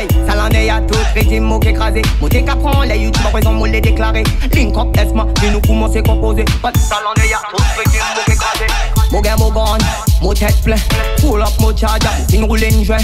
Hey, 0.00 0.08
salane 0.26 0.56
à 0.56 0.80
tout, 0.80 0.98
régime 1.14 1.44
mot 1.44 1.60
écrasé. 1.60 2.00
Monté 2.22 2.42
qu'apprend, 2.42 2.80
les 2.84 2.96
youtube 2.96 3.22
présent 3.30 3.52
mot 3.52 3.66
les 3.66 3.82
déclaré 3.82 4.22
Link 4.54 4.74
up, 4.74 4.96
laisse-moi, 4.96 5.26
puis 5.34 5.50
nous 5.50 5.60
commencer 5.60 6.02
composer 6.02 6.46
Pas 6.62 6.72
de 6.72 6.78
salane 6.78 7.12
à 7.18 7.50
tout, 7.50 7.62
régime 7.76 8.00
mot 8.16 8.32
écrasé. 8.32 8.66
Mon 9.12 9.20
gain, 9.20 9.36
mon 9.36 9.50
gun, 9.50 9.76
mon 10.22 10.32
tête 10.32 10.62
plein. 10.64 10.76
Pull 11.18 11.42
up, 11.42 11.48
mon 11.60 11.76
charger, 11.76 12.08
une 12.32 12.44
roule 12.44 12.64
une 12.64 12.82
joint. 12.82 12.96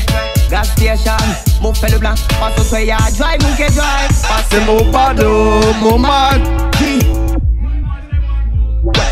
Gas 0.50 0.64
station, 0.64 1.12
mon 1.60 1.74
fait 1.74 1.92
le 1.92 1.98
blanc. 1.98 2.14
Passe 2.40 2.58
au 2.58 2.62
soya, 2.62 2.96
drive, 3.18 3.42
mon 3.42 3.56
que 3.56 3.70
drive. 3.70 4.26
C'est 4.50 4.64
mon 4.64 4.90
bado, 4.90 5.60
mon 5.82 5.98
man. 5.98 6.40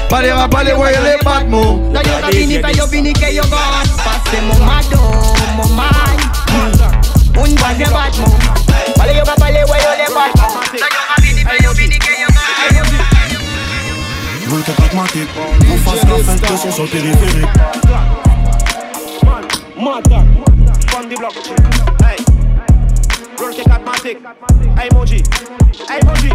Pas 0.09 0.23
les 0.23 0.33
rap, 0.33 0.51
pas 0.51 0.63
les 0.63 0.73
voyous, 0.73 1.03
les 1.03 1.25
battements 1.25 1.81
Là 1.93 2.01
yo 2.05 2.13
ka 2.21 2.31
vini, 2.31 2.55
fait 2.61 2.77
yo 2.77 2.87
vini 2.87 3.13
sur 16.75 16.83
le 16.83 16.89
périphérique. 16.89 17.49
Hey, 22.03 22.19
roll 23.39 23.51
automatic. 23.51 24.19
Hey, 24.77 24.89
Moji. 24.93 25.23
Hey, 25.89 26.01
Moji. 26.05 26.31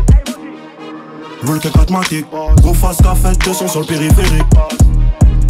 Que 3.40 3.54
sur 3.54 3.80
le 3.80 3.86
périphérique 3.86 4.44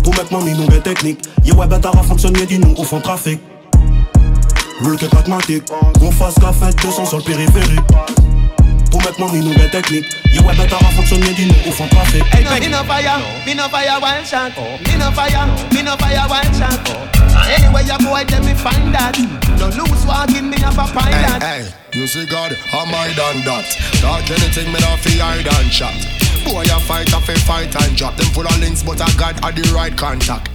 Pour 0.03 0.15
mettre 0.15 0.33
mon 0.33 0.41
minou 0.41 0.65
des 0.67 0.79
techniques 0.79 1.21
Y'a 1.43 1.53
bête 1.53 1.85
à 1.85 1.91
fonctionner 2.03 2.45
dis 2.45 2.59
nous 2.59 2.73
au 2.77 2.83
fond 2.83 2.99
trafic 2.99 3.39
Veux 4.81 4.95
que 4.95 5.05
pragmatique 5.05 5.63
On 6.01 6.11
fasse 6.11 6.39
la 6.41 6.51
fête 6.53 6.75
de 6.83 6.91
son 6.91 7.05
sur 7.05 7.17
le 7.17 7.23
périphérique 7.23 7.81
Pour 8.91 9.01
mettre 9.01 9.19
mon 9.19 9.29
minou 9.29 9.53
des 9.53 9.69
techniques 9.69 10.18
Y'a 10.33 10.41
ouais 10.41 10.55
bête 10.55 10.73
à 10.73 10.77
fonctionner 10.77 11.33
dis 11.33 11.45
nous 11.45 11.69
au 11.69 11.71
fond 11.71 11.87
trafic 11.87 12.23
Me 12.33 12.43
no, 12.43 12.51
me 12.51 12.69
no 12.69 12.83
fire, 12.83 13.19
me 13.45 13.53
no 13.55 13.63
fire 13.69 13.99
one 14.01 14.25
shot. 14.25 14.51
Me 14.85 14.97
no 14.97 15.11
fire, 15.11 15.47
me 15.73 15.81
no 15.81 15.97
fire 15.97 16.27
one 16.29 16.53
shot. 16.53 17.09
Anyway, 17.49 17.83
your 17.85 17.97
boy, 17.99 18.23
let 18.29 18.43
me 18.43 18.53
find 18.53 18.93
that. 18.93 19.17
No 19.59 19.67
loose 19.69 20.05
walking, 20.05 20.49
me 20.49 20.57
have 20.59 20.77
a 20.77 20.85
pilot. 20.93 21.41
Hey, 21.41 21.63
hey, 21.63 21.99
you 21.99 22.05
see 22.05 22.25
God, 22.25 22.51
am 22.73 22.93
I 22.93 23.13
done 23.15 23.41
that? 23.45 23.65
Talk 24.01 24.29
anything, 24.29 24.71
me 24.71 24.79
not 24.79 24.99
fi 24.99 25.17
hide 25.17 25.47
and 25.47 25.71
chat. 25.71 25.97
Boy, 26.45 26.63
a 26.63 26.79
fight, 26.79 27.11
a 27.11 27.19
fight 27.21 27.75
and 27.81 27.95
drop. 27.95 28.15
Them 28.15 28.27
full 28.27 28.45
of 28.45 28.59
links, 28.59 28.83
but 28.83 29.01
I 29.01 29.11
got 29.17 29.43
at 29.43 29.55
the 29.55 29.71
right 29.73 29.95
contact. 29.95 30.49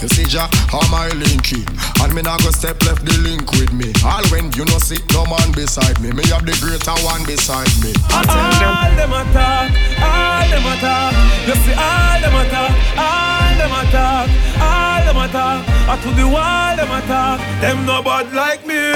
You 0.00 0.08
see, 0.08 0.24
Jah, 0.24 0.48
how 0.70 0.82
my 0.94 1.08
linky 1.10 1.66
And 2.02 2.14
me 2.14 2.22
not 2.22 2.42
go 2.42 2.50
step 2.50 2.82
left 2.86 3.04
the 3.04 3.18
link 3.18 3.50
with 3.58 3.72
me 3.72 3.90
All 4.06 4.22
when 4.30 4.52
you 4.52 4.64
know 4.66 4.78
see 4.78 5.02
no 5.12 5.26
man 5.26 5.50
beside 5.52 5.98
me 6.00 6.12
Me 6.12 6.22
have 6.30 6.46
the 6.46 6.54
greater 6.62 6.94
one 7.02 7.26
beside 7.26 7.66
me 7.82 7.90
All 8.14 8.92
them 8.94 9.10
attack, 9.10 9.74
all 9.98 10.48
them 10.50 10.66
attack. 10.74 11.12
You 11.46 11.54
see 11.64 11.74
all 11.74 12.18
them 12.20 12.34
attack, 12.34 12.72
all 12.98 13.52
them 13.58 13.72
attack, 13.78 14.26
all 14.58 15.02
them 15.06 15.18
attack. 15.22 15.58
I 15.88 15.94
to 16.02 16.10
the 16.14 16.26
wall 16.28 16.76
them 16.76 16.92
attack. 16.92 17.38
Them 17.60 17.86
no 17.86 18.02
bad 18.02 18.32
like 18.34 18.66
me, 18.66 18.92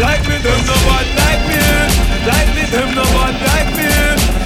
like 0.00 0.22
me. 0.28 0.36
Them 0.38 0.60
no 0.66 0.76
bad 0.86 1.06
like 1.18 1.42
me, 1.50 1.62
like 2.26 2.50
me. 2.56 2.62
Them 2.70 2.88
no 2.94 3.04
bad 3.14 3.36
like 3.50 3.70
me, 3.76 3.90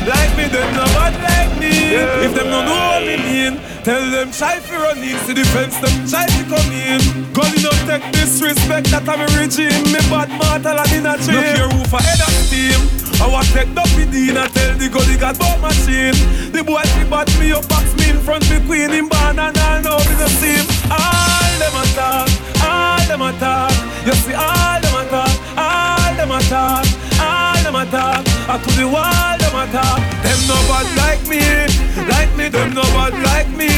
like 0.06 0.32
me. 0.37 0.44
Them 0.49 0.68
no 0.76 0.84
bad 0.96 1.14
like 1.23 1.52
me. 1.58 1.96
If 2.25 2.34
them 2.34 2.49
no 2.50 2.64
know 2.64 2.75
what 2.75 3.02
me 3.02 3.16
mean, 3.16 3.61
tell 3.82 4.04
them 4.11 4.30
try 4.30 4.61
fi 4.61 4.76
run 4.76 4.99
in. 4.99 5.18
See 5.25 5.34
the 5.34 5.44
fence, 5.52 5.76
them 5.80 5.94
try 6.08 6.26
to 6.26 6.42
come 6.49 6.70
in. 6.73 7.00
Gully 7.32 7.61
no 7.62 7.73
take 7.88 8.04
disrespect 8.12 8.90
that 8.92 9.08
I'm 9.08 9.25
a 9.25 9.28
regime. 9.38 9.84
Me 9.92 10.00
bad 10.11 10.30
mortal 10.37 10.78
and 10.78 10.92
in 10.92 11.06
a 11.06 11.16
chain. 11.18 11.34
No 11.34 11.42
care 11.42 11.68
who 11.68 11.80
for 11.88 12.02
head 12.02 12.20
of 12.20 12.32
steam. 12.46 13.04
I 13.23 13.28
want 13.30 13.46
take 13.54 13.73
the 13.75 13.84
PD 13.94 14.34
and 14.34 14.50
tell 14.52 14.75
the 14.76 14.88
gully 14.88 15.16
got 15.16 15.38
bought 15.38 15.61
machine. 15.61 16.14
The 16.52 16.62
boy 16.62 16.82
she 16.82 17.04
bat 17.08 17.30
me 17.38 17.52
up, 17.52 17.66
box 17.68 17.94
me 17.96 18.11
in 18.11 18.18
front 18.20 18.44
me 18.50 18.58
queen 18.66 18.92
in 18.92 19.08
barn 19.08 19.38
and 19.38 19.56
all 19.56 19.80
know 19.82 19.99
me 20.04 20.14
the 20.18 20.28
same. 20.28 20.66
All 20.90 21.52
them 21.62 21.75
attack, 21.78 22.28
all 22.61 23.00
them 23.06 23.23
attack. 23.23 23.73
You 24.04 24.14
see 24.14 24.34
all 24.34 24.80
them 24.82 24.96
attack, 24.99 25.34
all 25.56 26.12
them 26.18 26.30
attack, 26.34 26.87
all 27.23 27.62
them 27.62 27.76
attack. 27.76 28.34
I 28.46 28.58
to 28.58 28.70
the 28.76 28.84
wall 28.84 29.38
them 29.40 29.56
attack. 29.56 30.04
Them 30.20 30.40
no 30.44 30.56
bad 30.68 30.84
like 31.00 31.24
me, 31.24 31.40
like 32.12 32.28
me. 32.36 32.52
Them 32.52 32.74
no 32.74 32.82
bad 32.92 33.16
like 33.24 33.48
me, 33.56 33.72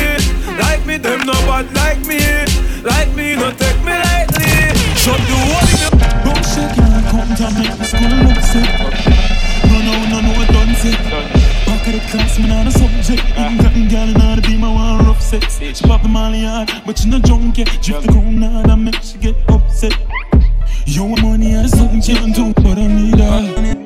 like 0.58 0.84
me. 0.84 0.96
Them 0.98 1.22
no 1.22 1.38
bad 1.46 1.70
like 1.70 2.02
me, 2.02 2.18
like 2.82 3.14
me. 3.14 3.36
No 3.38 3.54
take 3.54 3.78
me 3.86 3.94
lightly. 3.94 4.74
Shut 4.98 5.22
the 5.22 5.38
wall 5.46 5.70
in 5.70 5.78
the 5.86 5.90
Don't 6.26 6.42
shake 6.42 6.74
your 6.74 6.98
come 7.14 7.30
to 7.38 7.46
make 7.54 7.78
me 7.78 7.86
school 7.86 8.10
look 8.26 8.42
sick. 8.42 8.66
No, 9.70 9.78
no, 9.86 9.94
no, 10.10 10.18
no, 10.26 10.32
I 10.34 10.46
done 10.50 10.74
sick. 10.82 10.98
Back 11.62 11.86
of 11.86 11.92
the 11.94 12.00
class, 12.10 12.34
man, 12.42 12.50
on 12.50 12.66
a 12.66 12.70
subject. 12.74 13.22
Even 13.38 13.58
gotten 13.62 13.86
gal 13.86 14.10
order 14.18 14.42
to 14.42 14.48
be 14.48 14.58
my 14.58 14.66
one 14.66 15.06
rough 15.06 15.22
sex. 15.22 15.60
She 15.62 15.84
pop 15.86 16.02
the 16.02 16.08
molly 16.08 16.42
hard, 16.42 16.72
but 16.84 16.98
she 16.98 17.08
no 17.08 17.20
drunk 17.20 17.58
yet. 17.58 17.70
Drift 17.80 18.02
the 18.02 18.10
ground 18.10 18.42
hard 18.42 18.66
and 18.66 18.84
make 18.84 19.00
she 19.00 19.16
get 19.18 19.36
upset. 19.48 19.94
Ah. 20.86 20.92
You 20.92 21.04
want 21.04 21.22
money 21.22 21.52
and 21.52 21.68
something 21.68 22.00
can't 22.00 22.34
do, 22.34 22.52
but 22.54 22.78
I 22.78 22.86
need 22.86 23.18
her. 23.18 23.42
Man, 23.62 23.76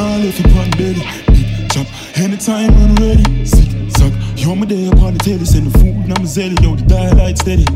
all 0.00 0.24
if 0.24 0.38
you 0.38 0.44
pan 0.44 0.70
belly, 0.72 1.04
big 1.26 1.70
chop. 1.70 1.86
Anytime 2.18 2.70
I'm 2.70 2.94
ready, 2.96 3.44
sick, 3.44 3.68
suck. 3.90 4.12
You're 4.36 4.56
my 4.56 4.66
day 4.66 4.88
upon 4.88 5.14
the 5.14 5.20
telly, 5.20 5.44
send 5.44 5.66
the 5.66 5.78
food, 5.78 5.94
and 5.94 6.12
I'm 6.12 6.24
a 6.24 6.26
zelly, 6.26 6.60
yo, 6.62 6.76
the 6.76 6.84
dial 6.84 7.36
steady. 7.36 7.66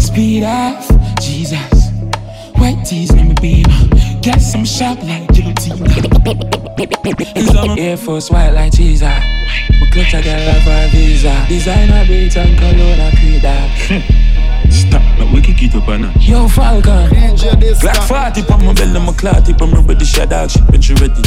Speed 0.00 0.44
off, 0.44 0.88
Jesus. 1.20 1.90
White 2.56 2.84
tees, 2.86 3.10
let 3.12 3.26
me 3.26 3.34
be 3.40 3.64
Guess 4.22 4.54
I'm 4.54 4.64
sharp 4.64 5.02
like 5.02 5.26
guillotine. 5.34 5.78
Cause 7.34 7.56
I'm 7.56 7.70
a 7.70 7.80
Air 7.80 7.96
Force 7.96 8.30
white 8.30 8.50
like 8.50 8.72
Jesus. 8.72 9.41
For 9.92 9.98
a 9.98 10.88
visa. 10.88 11.44
Designer 11.48 12.06
beats 12.06 12.36
and. 12.36 12.56
Stop, 14.72 15.02
we 15.30 15.40
up. 16.06 16.16
Yo, 16.18 16.48
Falcon. 16.48 17.10
Black 17.82 18.02
40 18.08 18.52
on 18.52 18.64
my 18.64 18.72
belly, 18.72 19.00
my 19.00 19.12
clout 19.12 19.44
tip, 19.44 19.60
I'm 19.60 19.86
ready, 19.86 20.06
shut 20.06 20.30
dog, 20.30 20.50
shit, 20.50 20.62
but 20.68 20.88
you 20.88 20.94
ready? 20.94 21.20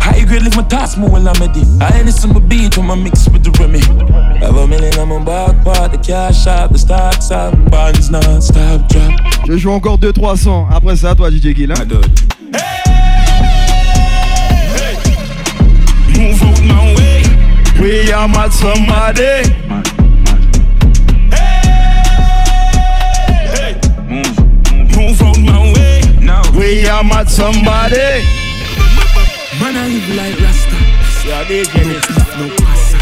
High 0.00 0.24
grade, 0.24 0.42
lift 0.42 0.56
my 0.56 0.64
task 0.64 0.98
more 0.98 1.08
while 1.08 1.28
I'm 1.28 1.40
ready. 1.40 1.62
I 1.80 1.98
ain't 1.98 2.06
listen 2.06 2.32
my 2.32 2.40
beat 2.40 2.76
when 2.76 2.90
I 2.90 2.96
mix 2.96 3.28
with 3.28 3.44
the 3.44 3.52
Remy. 3.60 3.78
Have 4.40 4.56
a 4.56 4.66
million 4.66 4.98
on 4.98 5.08
my 5.08 5.24
back 5.24 5.64
part, 5.64 5.92
the 5.92 5.98
cash 5.98 6.48
out, 6.48 6.72
the 6.72 6.78
stocks 6.78 7.30
up, 7.30 7.54
bonds 7.70 8.10
non 8.10 8.42
stop 8.42 8.88
drop. 8.88 9.12
Je 9.46 9.56
joue 9.56 9.70
encore 9.70 9.98
2-3 9.98 10.36
sons. 10.36 10.66
Après 10.68 10.96
ça, 10.96 11.14
toi, 11.14 11.30
DJ 11.30 11.54
Gill. 11.54 11.72
Hein? 11.72 11.86
Move 16.16 16.42
out 16.42 16.60
my 16.64 16.94
way. 16.96 17.19
We 17.80 18.12
are 18.12 18.28
mad 18.28 18.52
somebody. 18.52 19.48
Hey, 21.32 21.62
hey. 23.56 23.74
Move 24.94 25.22
out 25.22 25.38
my 25.38 25.72
way. 25.72 26.02
Now. 26.20 26.42
We 26.58 26.86
are 26.86 27.02
mad 27.02 27.30
somebody. 27.30 27.96
Man, 29.58 29.76
I 29.76 29.88
live 29.88 30.08
like 30.14 30.38
Rasta. 30.40 30.76
Yeah, 31.26 31.44
DJ 31.44 31.72
No 31.86 31.94
beef, 31.94 32.36
no 32.36 32.48
pasta. 32.66 32.98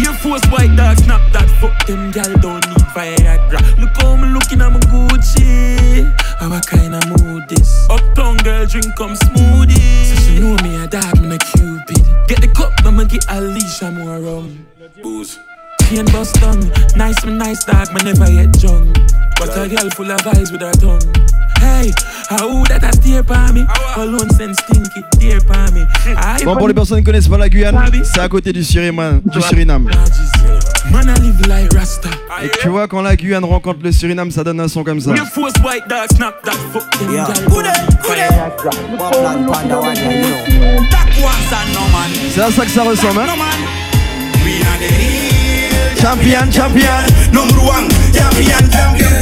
Air 0.00 0.14
Force 0.14 0.46
white 0.46 0.74
dog, 0.76 0.96
snap 0.96 1.20
that. 1.32 1.50
Fuck 1.60 1.86
them, 1.86 2.10
gal 2.10 2.32
don't 2.38 2.66
need 2.68 2.86
Viagra. 2.94 3.60
Look 3.78 3.96
how 4.00 4.16
me 4.16 4.28
looking, 4.28 4.62
I'm 4.62 4.76
a 4.76 4.80
Gucci. 4.80 6.19
How 6.40 6.50
I 6.50 6.60
kinda 6.60 7.00
mood 7.06 7.48
this? 7.48 7.86
Uptown 7.90 8.38
girl, 8.38 8.66
drink 8.66 8.96
come 8.96 9.14
smoothie. 9.14 9.76
So 10.08 10.14
she 10.22 10.40
know 10.40 10.56
me 10.62 10.74
a 10.76 10.86
dog, 10.86 11.20
me 11.20 11.36
a 11.36 11.38
Cupid. 11.38 12.02
Get 12.28 12.40
the 12.40 12.48
cup, 12.48 12.72
I'ma 12.84 13.04
get 13.04 13.24
a 13.28 13.40
leash, 13.40 13.82
I'm 13.82 13.98
more 13.98 14.18
rum. 14.18 14.66
Booze. 15.02 15.38
champagne 15.90 16.12
bust 16.12 16.34
tongue. 16.36 16.70
Nice, 16.96 17.24
me 17.24 17.32
nice 17.32 17.64
dog, 17.64 17.92
me 17.92 18.02
never 18.02 18.30
yet 18.30 18.52
drunk. 18.58 18.96
But 19.38 19.56
a 19.56 19.68
girl 19.68 19.90
full 19.90 20.10
of 20.10 20.26
eyes 20.26 20.52
with 20.52 20.60
her 20.60 20.72
tongue. 20.72 21.00
Hey, 21.58 21.92
how 22.28 22.64
that 22.64 22.84
a 22.84 22.92
steer 22.96 23.22
by 23.22 23.52
me? 23.52 23.66
Alone 23.96 24.30
send 24.30 24.56
stinky, 24.56 25.04
dear 25.18 25.40
by 25.40 25.70
me. 25.72 25.84
Bon, 26.44 26.56
pour 26.56 26.68
les 26.68 26.74
personnes 26.74 26.98
qui 26.98 27.04
connaissent 27.04 27.28
pas 27.28 27.38
la 27.38 27.48
Guyane, 27.48 27.78
c'est 28.04 28.20
à 28.20 28.28
côté 28.28 28.52
du 28.52 28.64
Suriname. 28.64 29.20
Du 29.24 29.40
Suriname. 29.42 29.90
Man, 30.92 31.08
I 31.08 31.14
live 31.20 31.46
like 31.46 31.72
Rasta. 31.74 32.08
Et 32.42 32.50
tu 32.60 32.68
vois, 32.68 32.88
quand 32.88 33.02
la 33.02 33.16
Guyane 33.16 33.44
rencontre 33.44 33.80
le 33.82 33.92
Suriname, 33.92 34.30
ça 34.30 34.42
donne 34.44 34.60
un 34.60 34.68
son 34.68 34.82
comme 34.84 35.00
ça. 35.00 35.12
C'est 42.34 42.40
à 42.40 42.50
ça 42.50 42.64
que 42.64 42.70
ça 42.70 42.82
ressemble, 42.82 43.20
hein 43.20 43.26
Champion, 46.00 46.50
champion. 46.50 46.88
number 47.30 47.60
one 47.62 47.86
champion, 48.14 48.70
champion. 48.70 49.20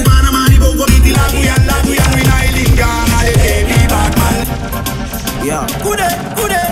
Yeah. 5.44 5.66
Good 5.82 5.96
day, 5.96 6.34
good 6.37 6.50
day. 6.50 6.68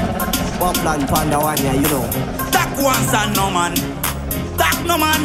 Wapland 0.61 1.09
panda 1.09 1.39
one, 1.41 1.57
yeah, 1.65 1.73
you 1.73 1.89
know. 1.89 2.07
That 2.53 2.77
was 2.77 3.15
a 3.15 3.33
no 3.35 3.51
man. 3.51 4.06
That 4.57 4.81
no 4.89 4.97
man. 4.97 5.21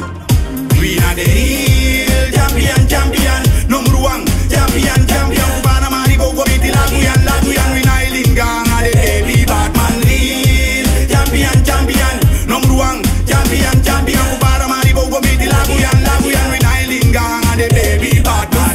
We 0.79 0.99
are 0.99 1.15
the 1.15 1.23
real 1.23 2.27
champion, 2.35 2.81
champion. 2.87 3.41
Number 3.71 3.95
one 3.95 4.27
champion, 4.51 4.99
champion. 5.07 5.51
Bana 5.63 5.87
mani 5.87 6.15
bogo 6.19 6.43
biti 6.43 6.71
la 6.71 6.83
guyan, 6.91 7.19
la 7.23 7.35
guyan. 7.39 7.69
We 7.71 7.81
not 7.87 8.11
lingang, 8.11 8.67
a 8.67 8.77
the 8.83 8.91
baby 8.97 9.45
bad 9.45 9.71
man. 9.71 10.03
Real 10.03 10.87
champion, 11.07 11.57
champion. 11.63 12.15
Number 12.47 12.75
one 12.75 12.99
champion, 13.23 13.75
champion. 13.79 14.27
Bana 14.43 14.67
mani 14.67 14.91
bogo 14.91 15.21
biti 15.23 15.47
la 15.47 15.63
guyan, 15.63 15.97
la 16.03 16.13
guyan. 16.19 16.47
We 16.51 16.59
not 16.59 16.83
lingang, 16.91 17.47
a 17.47 17.53
the 17.55 17.67
baby 17.71 18.19
bad 18.19 18.51
man. 18.51 18.71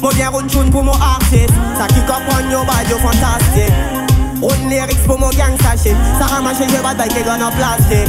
Mo 0.00 0.10
gen 0.12 0.32
roun 0.32 0.48
choun 0.48 0.70
pou 0.72 0.82
mo 0.82 0.92
artist 0.96 1.52
Sa 1.76 1.84
ki 1.92 2.00
kopon 2.08 2.48
yo 2.50 2.64
bad 2.64 2.88
yo 2.88 2.96
fantastic 3.04 3.68
Roun 4.40 4.72
lyrics 4.72 5.04
pou 5.04 5.20
mo 5.20 5.28
gangsta 5.36 5.76
shit 5.76 5.96
Sa 6.16 6.24
ramache 6.32 6.64
je 6.64 6.80
bad 6.80 6.96
bay 6.96 7.08
ke 7.12 7.20
gana 7.20 7.50
plastic 7.52 8.08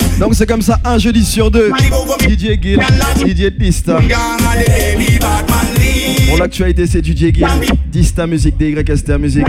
Donc 0.21 0.35
c'est 0.35 0.45
comme 0.45 0.61
ça 0.61 0.79
un 0.85 0.99
jeudi 0.99 1.25
sur 1.25 1.49
deux. 1.49 1.71
DJ 2.21 2.61
Gill, 2.61 2.79
DJ 3.25 3.47
Dista. 3.57 3.99
gang, 4.01 4.11
a 4.11 4.63
the 4.63 4.67
baby 4.69 5.17
bad 5.17 5.49
man. 5.49 5.65
Real 5.75 6.29
Pour 6.29 6.37
l'actualité 6.37 6.85
c'est 6.85 7.03
DJ 7.03 7.33
Gill, 7.33 7.47
Dista 7.87 8.27
Music, 8.27 8.55
DYSTR 8.55 9.17
Music. 9.17 9.43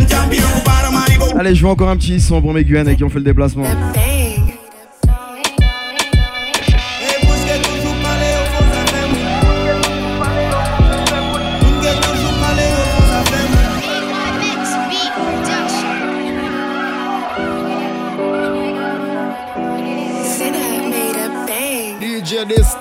Allez, 1.38 1.55
je 1.55 1.61
vois 1.61 1.73
encore 1.73 1.91
un 1.91 1.97
petit 1.99 2.19
son 2.19 2.41
pour 2.41 2.55
mes 2.55 2.64
Guyanais 2.64 2.97
qui 2.97 3.05
ont 3.05 3.11
fait 3.11 3.19
le 3.19 3.25
déplacement. 3.25 3.64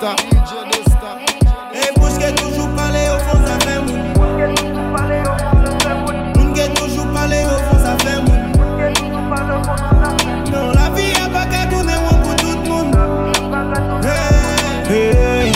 Dista. 0.02 0.16
Et 1.72 1.92
pour 1.94 2.08
ce 2.08 2.18
qui 2.18 2.24
toujours 2.34 2.66
toujours. 7.94 8.24
Non, 10.50 10.72
la 10.72 10.90
vie 10.90 11.12
a 11.22 11.28
pas 11.28 11.46
qu'à 11.46 11.66
pour 12.20 12.34
tout 12.34 12.58
le 12.64 12.68
monde. 12.68 12.96
Hey, 14.90 15.12
hey. 15.14 15.52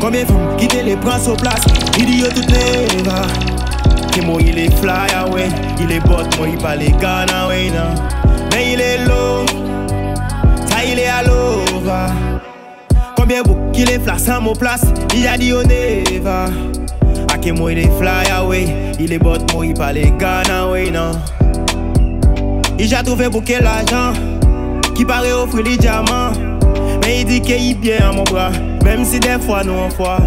Combien 0.00 0.26
font 0.26 0.56
quitter 0.58 0.82
les 0.82 0.96
princes 0.96 1.28
aux 1.28 1.36
places? 1.36 1.64
Idiot 1.98 2.28
Que 4.12 4.20
moi 4.20 4.38
il 4.42 4.58
est 4.58 4.76
fly 4.76 5.14
away 5.16 5.48
Il 5.80 5.92
est 5.92 6.00
bot, 6.00 6.24
moi 6.36 6.48
il 6.48 6.58
pas 6.58 6.76
les 6.76 6.90
away 6.90 7.70
non 7.70 8.19
Qu'il 13.80 13.92
est 13.92 13.98
flash 13.98 14.28
à 14.28 14.40
mon 14.40 14.52
place 14.52 14.82
Il 15.16 15.26
a 15.26 15.38
dit 15.38 15.54
on 15.54 16.22
va 16.22 16.44
Ah 17.32 17.38
que 17.38 17.50
moi 17.50 17.72
il 17.72 17.78
est 17.78 17.90
fly 17.98 18.30
away. 18.30 18.66
Il 19.00 19.10
est 19.10 19.18
bot, 19.18 19.38
moi 19.54 19.64
il 19.64 19.74
les 19.94 20.12
away 20.52 20.90
non. 20.90 21.12
Il 22.78 22.94
a 22.94 23.02
trouvé 23.02 23.30
pour 23.30 23.42
quel 23.42 23.64
argent 23.64 24.12
Qui 24.94 25.06
paraît 25.06 25.32
offrir 25.32 25.64
des 25.64 25.78
diamants. 25.78 26.30
Mais 27.02 27.22
il 27.22 27.24
dit 27.24 27.40
qu'il 27.40 27.70
est 27.70 27.74
bien 27.74 28.10
à 28.10 28.12
mon 28.12 28.24
bras, 28.24 28.50
même 28.84 29.02
si 29.02 29.18
des 29.18 29.38
fois 29.40 29.64
nous 29.64 29.72
en 29.72 29.88
foi. 29.88 30.18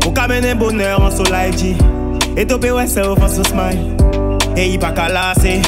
Pour 0.00 0.14
qu'amener 0.14 0.54
bonheur 0.54 1.02
en 1.02 1.10
soleil 1.10 1.50
dit, 1.50 1.76
et 2.38 2.46
topé 2.46 2.70
ouais 2.70 2.86
c'est 2.86 3.06
au 3.06 3.16
smile. 3.16 3.96
Et 4.56 4.66
il 4.66 4.78
pas 4.78 4.94
lasser, 5.12 5.60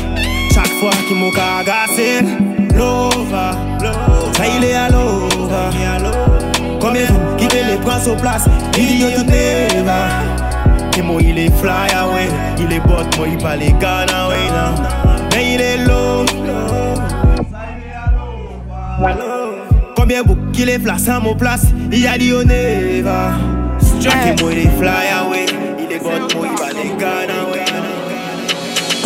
chaque 0.55 0.73
fois 0.81 0.93
qu'il 1.07 1.19
m'a 1.19 1.59
agacé. 1.61 2.25
Lova, 2.75 3.51
ça 4.35 4.45
il 4.57 4.65
est 4.65 4.73
à 4.73 4.89
de 6.90 7.38
qui 7.38 7.45
veut 7.45 7.64
les 7.71 7.77
prendre 7.77 8.03
sur 8.03 8.16
place, 8.16 8.45
il 8.77 8.87
dit 8.87 8.99
yo 9.03 9.11
tout 9.11 9.25
va. 9.85 10.09
Et 10.99 11.03
moi 11.03 11.21
il 11.23 11.38
est 11.38 11.51
fly 11.59 11.95
away, 11.95 12.29
il 12.59 12.73
est 12.73 12.81
bot, 12.81 13.05
moi 13.16 13.27
il 13.31 13.38
pas 13.38 13.57
les 13.57 13.73
Ghana 13.73 14.29
non. 14.29 14.83
Mais 15.33 15.55
il 15.55 15.61
est 15.61 15.79
low. 15.79 16.25
Combien 19.97 20.23
beau 20.23 20.37
qu'il 20.53 20.68
est 20.68 20.79
place 20.79 21.09
à 21.09 21.21
mon 21.21 21.35
place, 21.35 21.66
il 21.90 22.07
a 22.07 22.18
dit 22.18 22.33
on 22.35 22.49
est 22.49 23.01
va. 23.03 23.31
Et 24.05 24.42
moi 24.42 24.53
il 24.53 24.59
est 24.59 24.71
fly 24.79 25.09
away, 25.25 25.47
il 25.79 25.95
est 25.95 25.99
bon, 26.01 26.11
moi 26.37 26.49
il 26.51 26.59
va 26.59 26.68
les 26.83 26.90
Ghana. 26.99 27.33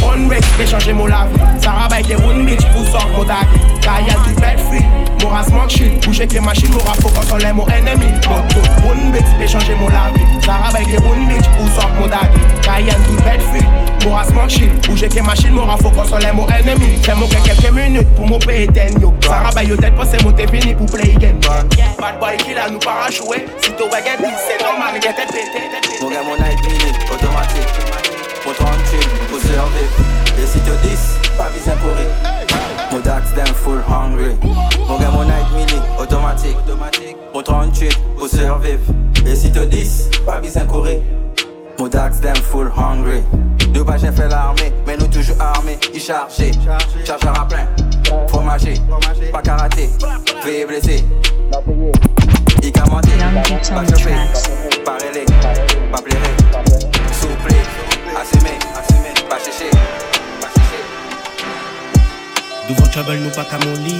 On 0.02 0.28
rec, 0.28 0.42
j'ai 0.58 0.66
changé 0.66 0.92
mon 0.92 1.06
lave. 1.06 1.28
Sarah 1.60 1.88
avec 1.92 2.08
les 2.08 2.14
round 2.14 2.46
bitch 2.46 2.64
pour 2.72 2.86
sortir 2.86 3.08
mon 3.16 3.24
tag. 3.24 3.46
Kaya 3.82 4.14
du 4.26 4.34
bed 4.34 4.58
free. 4.60 5.05
Mora 5.26 5.42
smoke 5.42 5.70
shit. 5.70 6.06
Bouger 6.06 6.26
que 6.28 6.34
les 6.34 6.40
machines, 6.40 6.70
Mora 6.70 6.94
focus 6.94 7.26
sur 7.26 7.38
les 7.38 7.52
mon 7.52 7.66
ennemi. 7.66 8.06
Round 8.28 9.12
bitch, 9.12 9.24
j'ai 9.40 9.48
changé 9.48 9.74
mon 9.74 9.88
lave. 9.88 10.14
Sarah 10.44 10.68
avec 10.68 10.86
les 10.86 10.98
round 10.98 11.28
bitch 11.28 11.46
pour 11.56 11.68
sortir 11.74 12.00
mon 12.00 12.08
tag. 12.08 12.30
Kaya 12.62 12.94
du 12.94 13.16
bed 13.24 13.42
free. 13.50 13.66
Mora 14.04 14.24
smoke 14.24 14.48
shit. 14.48 14.86
Bouger 14.86 15.08
que 15.08 15.14
les 15.14 15.22
machines, 15.22 15.52
Mora 15.52 15.76
focus 15.78 16.06
sur 16.06 16.18
les 16.18 16.30
mon 16.32 16.46
ennemi. 16.46 17.02
J'ai 17.04 17.14
mon 17.14 17.26
quelques 17.26 17.72
minutes 17.72 18.08
pour 18.14 18.26
mon 18.28 18.38
ten 18.38 19.00
yo. 19.00 19.12
Sarah 19.20 19.48
avec 19.48 19.68
yo 19.68 19.76
tête 19.76 19.94
c'est 20.08 20.22
mon 20.22 20.32
fini 20.36 20.74
pour 20.74 20.86
play 20.86 21.12
game. 21.18 21.40
Bad 21.40 22.20
boy 22.20 22.36
qui 22.36 22.54
là 22.54 22.70
nous 22.70 22.78
para 22.78 23.10
jouer. 23.10 23.46
Si 23.60 23.70
tu 23.70 23.82
vas 23.90 24.00
gagner, 24.00 24.32
c'est 24.46 24.64
normal, 24.64 24.94
get 25.02 25.12
tête 25.12 25.26
pété. 25.26 26.02
Mon 26.02 26.10
gars, 26.10 26.22
mon 26.22 26.36
minute, 26.36 26.98
automatique. 27.12 28.35
Mon 28.46 28.52
38, 28.52 29.08
pour 29.28 29.40
survivre. 29.40 29.96
Et 30.38 30.46
si 30.46 30.60
tu 30.60 30.88
10, 30.88 31.18
pas 31.36 31.48
besoin 31.50 31.74
courir. 31.82 32.06
Mon 32.92 33.00
dax 33.00 33.34
them 33.34 33.46
full 33.46 33.82
hungry. 33.88 34.36
Mon 34.88 34.98
gars, 34.98 35.10
mon 35.10 35.24
night 35.24 35.50
minute, 35.56 35.82
automatique. 36.00 36.56
Mon 37.34 37.42
38, 37.42 37.98
pour 38.16 38.28
survivre. 38.28 38.80
Et 39.26 39.34
si 39.34 39.50
tu 39.50 39.66
10, 39.66 40.10
pas 40.24 40.40
besoin 40.40 40.64
courir. 40.64 41.00
Mon 41.78 41.88
dax 41.88 42.20
them 42.20 42.36
full 42.36 42.70
hungry. 42.76 43.22
De 43.72 43.82
bas 43.82 43.96
j'ai 43.96 44.12
fait 44.12 44.28
l'armée, 44.28 44.72
mais 44.86 44.96
nous 44.96 45.08
toujours 45.08 45.36
armés. 45.40 45.78
Il 45.92 46.00
chargé, 46.00 46.52
chargeur 47.04 47.40
à 47.40 47.48
plein. 47.48 47.66
Fromager, 48.28 48.74
pas 49.32 49.42
karaté, 49.42 49.90
veillé 50.44 50.64
blessé. 50.66 51.04
Il 52.62 52.72
commenté, 52.72 53.10
pas 53.74 53.84
chauffé, 53.86 54.14
pas 54.84 54.92
relais, 54.92 55.26
pas 55.92 56.00
plairé. 56.00 56.65
Souple, 58.24 58.46
assumé, 58.74 59.10
pas. 59.28 59.38
Devant 62.68 62.90
Chabal, 62.90 63.18
nous 63.20 63.30
pas 63.30 63.44
qu'à 63.44 63.58
mon 63.64 63.72
lit. 63.84 63.94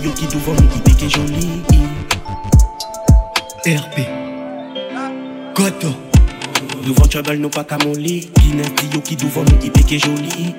Dio 0.00 0.12
qui 0.12 0.26
devant 0.26 0.52
nous, 0.52 0.68
IP 0.76 0.96
qui 0.96 1.04
est 1.06 1.08
joli. 1.08 1.62
RP. 3.66 4.00
Goto. 5.54 5.94
Devant 6.84 7.10
Chabal, 7.10 7.38
nous 7.38 7.48
pas 7.48 7.64
qu'à 7.64 7.78
mon 7.84 7.92
lit. 7.92 8.30
Qui 9.04 9.16
devant 9.16 9.44
nous, 9.44 9.58
qui 9.58 9.94
est 9.94 9.98
joli. 9.98 10.54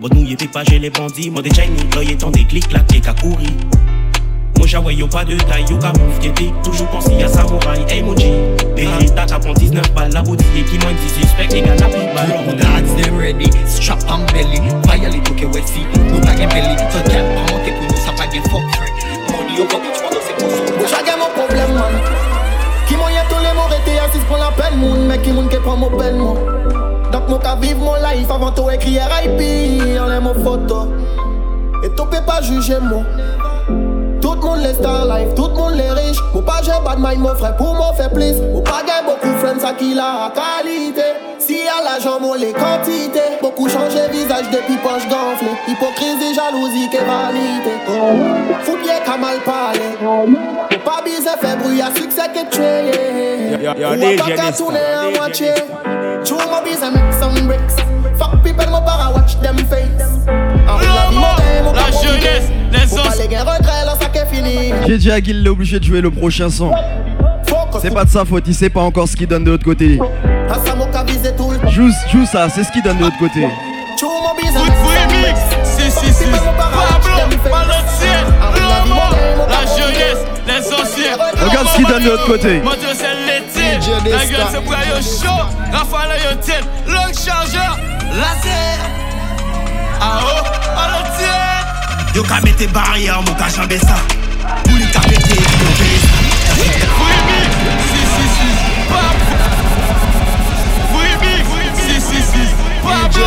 Bon 0.00 0.08
nous 0.12 0.24
yé 0.24 0.36
pas 0.36 0.62
j'ai 0.64 0.78
les 0.78 0.90
bandits, 0.90 1.30
moi 1.30 1.40
des 1.40 1.48
Chinese, 1.54 1.84
yé 2.02 2.16
tant 2.18 2.30
des 2.30 2.44
clics 2.44 2.70
là 2.70 2.80
t'es 2.80 3.00
qu'à 3.00 3.14
courir. 3.14 3.48
Moja 4.58 4.80
wey 4.80 4.96
yo 4.96 5.06
pa 5.06 5.24
de 5.24 5.36
tay, 5.36 5.64
yo 5.68 5.76
ka 5.78 5.92
pouf 5.92 6.18
ketik 6.18 6.52
Toujou 6.64 6.86
konsi 6.86 7.20
ya 7.20 7.28
samouraï, 7.28 7.84
hey 7.88 8.02
moji 8.02 8.32
Deri 8.74 8.88
ah. 8.88 9.14
ta 9.14 9.26
tapon 9.26 9.54
19 9.54 9.92
bal, 9.92 10.10
la 10.12 10.22
boti 10.22 10.44
e 10.56 10.62
ki 10.64 10.78
mwen 10.80 10.96
ti 10.96 11.08
suspect 11.12 11.52
Egal 11.52 11.76
la 11.80 11.88
pi 11.92 12.00
bal 12.16 12.32
Mou 12.46 12.56
dads 12.56 12.94
dem 12.96 13.18
ready, 13.18 13.50
strap 13.68 14.00
an 14.08 14.24
belly. 14.32 14.60
Vaya 14.88 15.12
li 15.12 15.20
touke 15.20 15.46
wet 15.52 15.68
si, 15.68 15.84
nou 16.08 16.22
pa 16.24 16.32
gen 16.38 16.48
belly. 16.54 16.74
Sa 16.88 17.04
jen 17.04 17.28
pa 17.34 17.44
manke 17.52 17.76
pou 17.76 17.84
nou 17.84 18.00
sa 18.00 18.16
pa 18.16 18.28
gen 18.32 18.48
fok 18.48 18.64
Money 19.30 19.60
over 19.60 19.80
bitch, 19.84 20.00
mando 20.02 20.24
se 20.24 20.36
pou 20.40 20.48
sou 20.56 20.80
Moja 20.80 21.04
gen 21.04 21.20
moun 21.20 21.36
problem 21.36 21.76
man 21.76 22.00
Ki 22.88 22.96
mwen 22.96 23.12
ye 23.12 23.24
tole 23.30 23.52
moun 23.58 23.72
rete 23.74 23.98
asis 24.06 24.24
pon 24.30 24.40
la 24.40 24.50
pen 24.56 24.80
moun 24.80 25.06
Mek 25.10 25.24
ki 25.26 25.36
moun 25.36 25.52
ke 25.52 25.60
pon 25.64 25.82
moun 25.84 25.98
pen 26.00 26.16
moun 26.22 26.40
Dak 27.12 27.28
moun 27.28 27.42
ka 27.44 27.54
viv 27.60 27.76
moun 27.82 28.00
life 28.02 28.32
avan 28.32 28.56
to 28.56 28.70
e 28.72 28.80
kriye 28.80 29.04
RIP 29.12 29.40
An 30.00 30.10
le 30.14 30.20
moun 30.24 30.42
foto 30.46 30.86
E 31.84 31.90
tou 31.92 32.08
pe 32.10 32.22
pa 32.24 32.40
juje 32.42 32.80
moun 32.82 33.04
les 34.66 34.74
star 34.74 35.04
life, 35.06 35.34
tout 35.34 35.48
le 35.48 35.54
monde 35.54 35.74
les 35.74 35.90
riches. 35.90 36.18
Moi 36.34 36.44
pas 36.44 36.60
j'ai 36.62 36.72
bad 36.84 36.98
mind, 36.98 37.20
mon 37.20 37.34
frère, 37.34 37.56
pour 37.56 37.74
moi 37.74 37.92
faire 37.96 38.10
plus. 38.10 38.34
Moi 38.52 38.62
pas 38.64 38.82
j'ai 38.86 39.04
beaucoup 39.04 39.28
de 39.28 39.38
friends, 39.38 39.60
ça 39.60 39.72
qui 39.72 39.94
la 39.94 40.32
qualité. 40.34 41.02
Si 41.38 41.58
à 41.68 41.82
l'argent, 41.84 42.18
moi 42.20 42.36
les 42.36 42.52
quantités. 42.52 43.38
Beaucoup 43.40 43.68
changé 43.68 44.08
visage 44.10 44.46
depuis 44.50 44.76
poche 44.78 45.06
gonflée. 45.08 45.54
Hypocrisie, 45.68 46.34
jalousie, 46.34 46.88
que 46.90 46.98
vanité. 46.98 47.72
Faut 48.64 48.76
bien 48.76 48.98
qu'à 49.04 49.16
mal 49.16 49.38
parler. 49.44 49.80
Moi 50.02 50.78
pas 50.84 51.02
bise, 51.04 51.28
fait 51.40 51.56
bruit, 51.56 51.80
à 51.80 51.86
succès 51.94 52.28
que 52.34 52.50
tu 52.54 52.62
es. 52.62 53.58
DJ 53.58 54.18
pas 54.18 54.30
qu'à 54.30 54.52
tourner 54.52 54.78
à 54.80 55.16
moitié. 55.16 55.52
Tu 56.24 56.34
m'as 56.34 56.62
bise, 56.64 56.80
make 56.80 57.12
some 57.20 57.46
bricks. 57.46 57.60
Fuck 58.18 58.42
people, 58.42 58.68
moi 58.70 58.80
pas 58.80 58.98
à 59.06 59.10
watch 59.12 59.38
them 59.40 59.56
face. 59.68 60.26
En 60.68 60.78
la 60.78 61.10
vie, 61.10 61.18
moi, 61.18 61.28
la 61.38 61.62
mon 61.62 62.02
jeunesse, 62.02 62.50
les 62.72 62.92
os- 62.94 63.16
J'ai 64.86 64.98
dit 64.98 65.10
à 65.10 65.20
Gil, 65.20 65.38
il 65.38 65.46
est 65.46 65.48
obligé 65.48 65.80
de 65.80 65.84
jouer 65.84 66.00
le 66.00 66.10
prochain 66.10 66.48
son. 66.48 66.70
C'est 67.80 67.92
pas 67.92 68.04
de 68.04 68.10
sa 68.10 68.24
faute, 68.24 68.44
il 68.46 68.54
sait 68.54 68.70
pas 68.70 68.80
encore 68.80 69.08
ce 69.08 69.16
qu'il 69.16 69.26
donne 69.26 69.44
de 69.44 69.50
l'autre 69.50 69.64
côté. 69.64 69.98
Joue, 71.70 71.90
joue 72.12 72.26
ça, 72.26 72.48
c'est 72.48 72.64
ce 72.64 72.70
qu'il 72.70 72.82
donne 72.82 72.98
de 72.98 73.02
l'autre 73.04 73.18
côté. 73.18 73.46
Si, 75.64 75.90
si, 75.90 76.12
si. 76.12 76.24
Pablo, 78.38 78.60
Lomo, 78.60 79.00
la 79.48 79.60
jeunesse, 79.76 80.22
les 80.46 80.72
anciens. 80.72 81.16
Regarde 81.48 81.68
ce 81.68 81.76
qu'il 81.76 81.86
donne 81.86 82.04
de 82.04 82.08
l'autre 82.08 82.26
côté. 82.26 82.60
Mon 82.60 82.70
Dieu, 82.70 82.88
c'est 82.94 83.14
l'été. 83.26 84.10
La 84.10 84.24
gueule, 84.24 84.46
c'est 84.50 84.60
pour 84.60 84.72
yo 84.72 85.02
chaud. 85.02 85.44
Rafale, 85.72 86.16
yo 86.24 86.36
tête. 86.40 86.64
Long 86.86 87.12
chargeur, 87.12 87.76
laser. 88.12 88.78
Ah 90.00 90.20
oh, 90.22 90.42
Malotien. 90.76 92.14
Yo 92.14 92.22
ka 92.22 92.40
mette 92.42 92.72
barrière, 92.72 93.20
mon 93.22 93.34
ka 93.34 93.48
jambe 93.48 93.78
ça. 93.78 93.96
Pablo, 102.86 103.26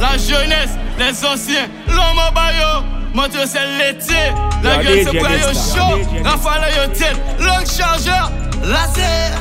la 0.00 0.16
jeunesse, 0.16 0.70
les 0.98 1.24
anciens. 1.24 1.68
Lomo, 1.88 2.30
Bayo. 2.34 2.84
Mon 3.14 3.26
Dieu, 3.28 3.40
c'est 3.46 3.66
l'été. 3.78 4.14
La 4.62 4.78
gueule, 4.82 5.04
pour 5.04 5.14
yo 5.14 5.28
Nesta. 5.28 5.52
chaud. 5.52 5.98
Rafale, 6.24 6.68
yo 6.76 6.92
tête. 6.92 7.16
Long 7.40 7.64
chargeur, 7.66 8.30
laser. 8.62 9.32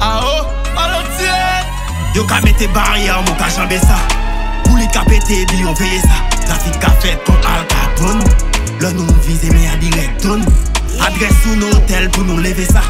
Ah 0.00 0.20
oh. 0.22 0.46
Yo 2.14 2.24
ka 2.24 2.40
mette 2.40 2.72
barrière, 2.72 3.20
mon 3.26 3.34
ka 3.34 3.48
jambe 3.54 3.78
ça. 3.78 3.96
Pour 4.64 4.76
les 4.78 4.86
ka 4.88 5.00
pété, 5.06 5.46
yo 5.60 5.72
paye 5.74 6.00
ça. 6.00 6.46
Trafic 6.46 6.78
ka 6.78 6.90
fait 7.00 7.18
ton 7.24 7.34
Al 7.34 7.66
Capone. 7.66 8.24
Le 8.80 8.92
nom 8.92 9.06
visé, 9.22 9.50
mais 9.50 9.68
à 9.68 9.76
direct. 9.76 10.26
Adresse 11.06 11.34
sous 11.42 11.56
nos 11.56 11.70
hôtels 11.76 12.08
pour 12.10 12.24
nous 12.24 12.38
lever 12.38 12.64
ça. 12.64 12.80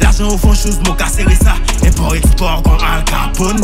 L'argent 0.00 0.28
au 0.28 0.38
fond, 0.38 0.54
chose, 0.54 0.78
mon 0.86 0.94
ka 0.94 1.06
serré 1.06 1.34
ça. 1.34 1.54
Import-export 1.86 2.62
comme 2.62 2.78
Al 2.84 3.04
Capone. 3.04 3.60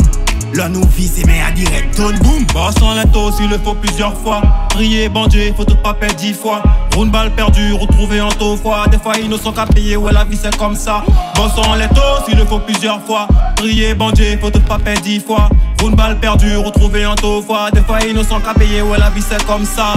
Le 0.53 0.67
nom 0.67 0.85
visé, 0.95 1.23
mais 1.25 1.41
à 1.41 1.51
direct 1.51 1.97
donne. 1.97 2.17
Boum. 2.19 2.45
Boss 2.53 2.75
en 2.81 2.93
linteau 2.93 3.31
s'il 3.31 3.49
le 3.49 3.57
faut 3.57 3.73
plusieurs 3.73 4.15
fois. 4.15 4.41
Prier, 4.69 5.09
bandit, 5.09 5.51
faut 5.57 5.65
tout 5.65 5.75
pas 5.77 5.95
perdre 5.95 6.15
dix 6.15 6.33
fois. 6.33 6.61
Roule 6.95 7.09
balle 7.09 7.31
perdue, 7.31 7.73
retrouvé 7.73 8.21
en 8.21 8.29
taux 8.29 8.55
fois. 8.55 8.85
Des 8.87 8.99
fois 8.99 9.17
innocent 9.17 9.51
qu'à 9.51 9.65
payer, 9.65 9.97
ouais 9.97 10.11
la 10.11 10.23
vie 10.25 10.37
c'est 10.39 10.55
comme 10.57 10.75
ça. 10.75 11.03
Boss 11.35 11.53
en 11.57 11.73
linteau 11.73 12.01
s'il 12.27 12.37
le 12.37 12.45
faut 12.45 12.59
plusieurs 12.59 13.01
fois. 13.01 13.27
Prier, 13.55 13.95
bandit, 13.95 14.37
faut 14.39 14.51
tout 14.51 14.59
pas 14.59 14.77
perdre 14.77 15.01
dix 15.01 15.19
fois. 15.19 15.49
Roule 15.81 15.95
balle 15.95 16.19
perdue, 16.19 16.57
retrouvé 16.57 17.03
en 17.07 17.15
taux 17.15 17.41
fois. 17.41 17.71
Des 17.71 17.81
fois 17.81 18.01
innocent 18.01 18.39
qu'à 18.39 18.53
payer, 18.53 18.83
ouais 18.83 18.99
la 18.99 19.09
vie 19.09 19.23
c'est 19.27 19.43
comme 19.47 19.65
ça. 19.65 19.93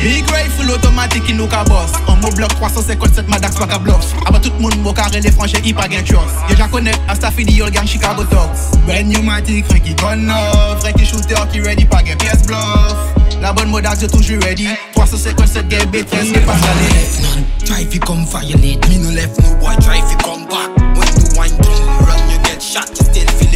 Big 0.00 0.24
rifle 0.30 0.70
automatique 0.70 1.24
qui 1.24 1.34
nous 1.34 1.46
ka 1.46 1.62
boss. 1.64 1.92
On 2.08 2.16
mo 2.16 2.30
bloc 2.30 2.48
357 2.54 3.28
Madax 3.28 3.56
pas 3.56 3.66
ka 3.66 3.78
bluff 3.78 4.14
Aba 4.26 4.38
tout 4.38 4.52
moun 4.58 4.74
mo 4.82 4.92
carré 4.92 5.20
les 5.20 5.30
franchis 5.30 5.60
y 5.64 5.72
pa 5.74 5.88
gen 5.88 6.04
trust. 6.04 6.36
Yo 6.48 6.56
ja 6.56 6.68
connaît 6.68 6.94
Asta 7.08 7.30
fidi 7.30 7.54
yo 7.54 7.66
gang 7.70 7.86
Chicago 7.86 8.24
Dogs. 8.24 8.78
Brand 8.86 9.08
new 9.08 9.22
matic 9.22 9.66
Frankie 9.66 9.94
gun 9.94 10.30
off. 10.30 10.80
Frankie 10.80 11.04
shooter 11.04 11.46
qui 11.52 11.60
ready 11.60 11.84
pa 11.84 12.02
gen 12.04 12.16
PS 12.18 12.46
bluff. 12.46 12.96
La 13.42 13.52
bonne 13.52 13.68
Modax 13.68 14.00
yo 14.02 14.08
toujours 14.08 14.40
ready. 14.42 14.68
357 14.94 15.70
gen 15.70 15.90
B13 15.90 16.32
n'est 16.32 16.40
pas 16.40 16.56
salé 16.56 17.40
Try 17.64 17.86
fi 17.86 17.98
come 17.98 18.24
violate, 18.24 18.88
me 18.88 18.98
no 18.98 19.10
left 19.10 19.38
no 19.42 19.54
boy 19.56 19.74
try 19.80 20.00
fi 20.00 20.16
come 20.24 20.46
back. 20.46 20.70
When 20.96 21.08
the 21.14 21.34
wine 21.36 21.56
done 21.58 22.06
run, 22.06 22.30
you 22.30 22.38
get 22.42 22.60
shot, 22.62 22.88
you 22.90 23.04
still 23.04 23.28
feel 23.38 23.49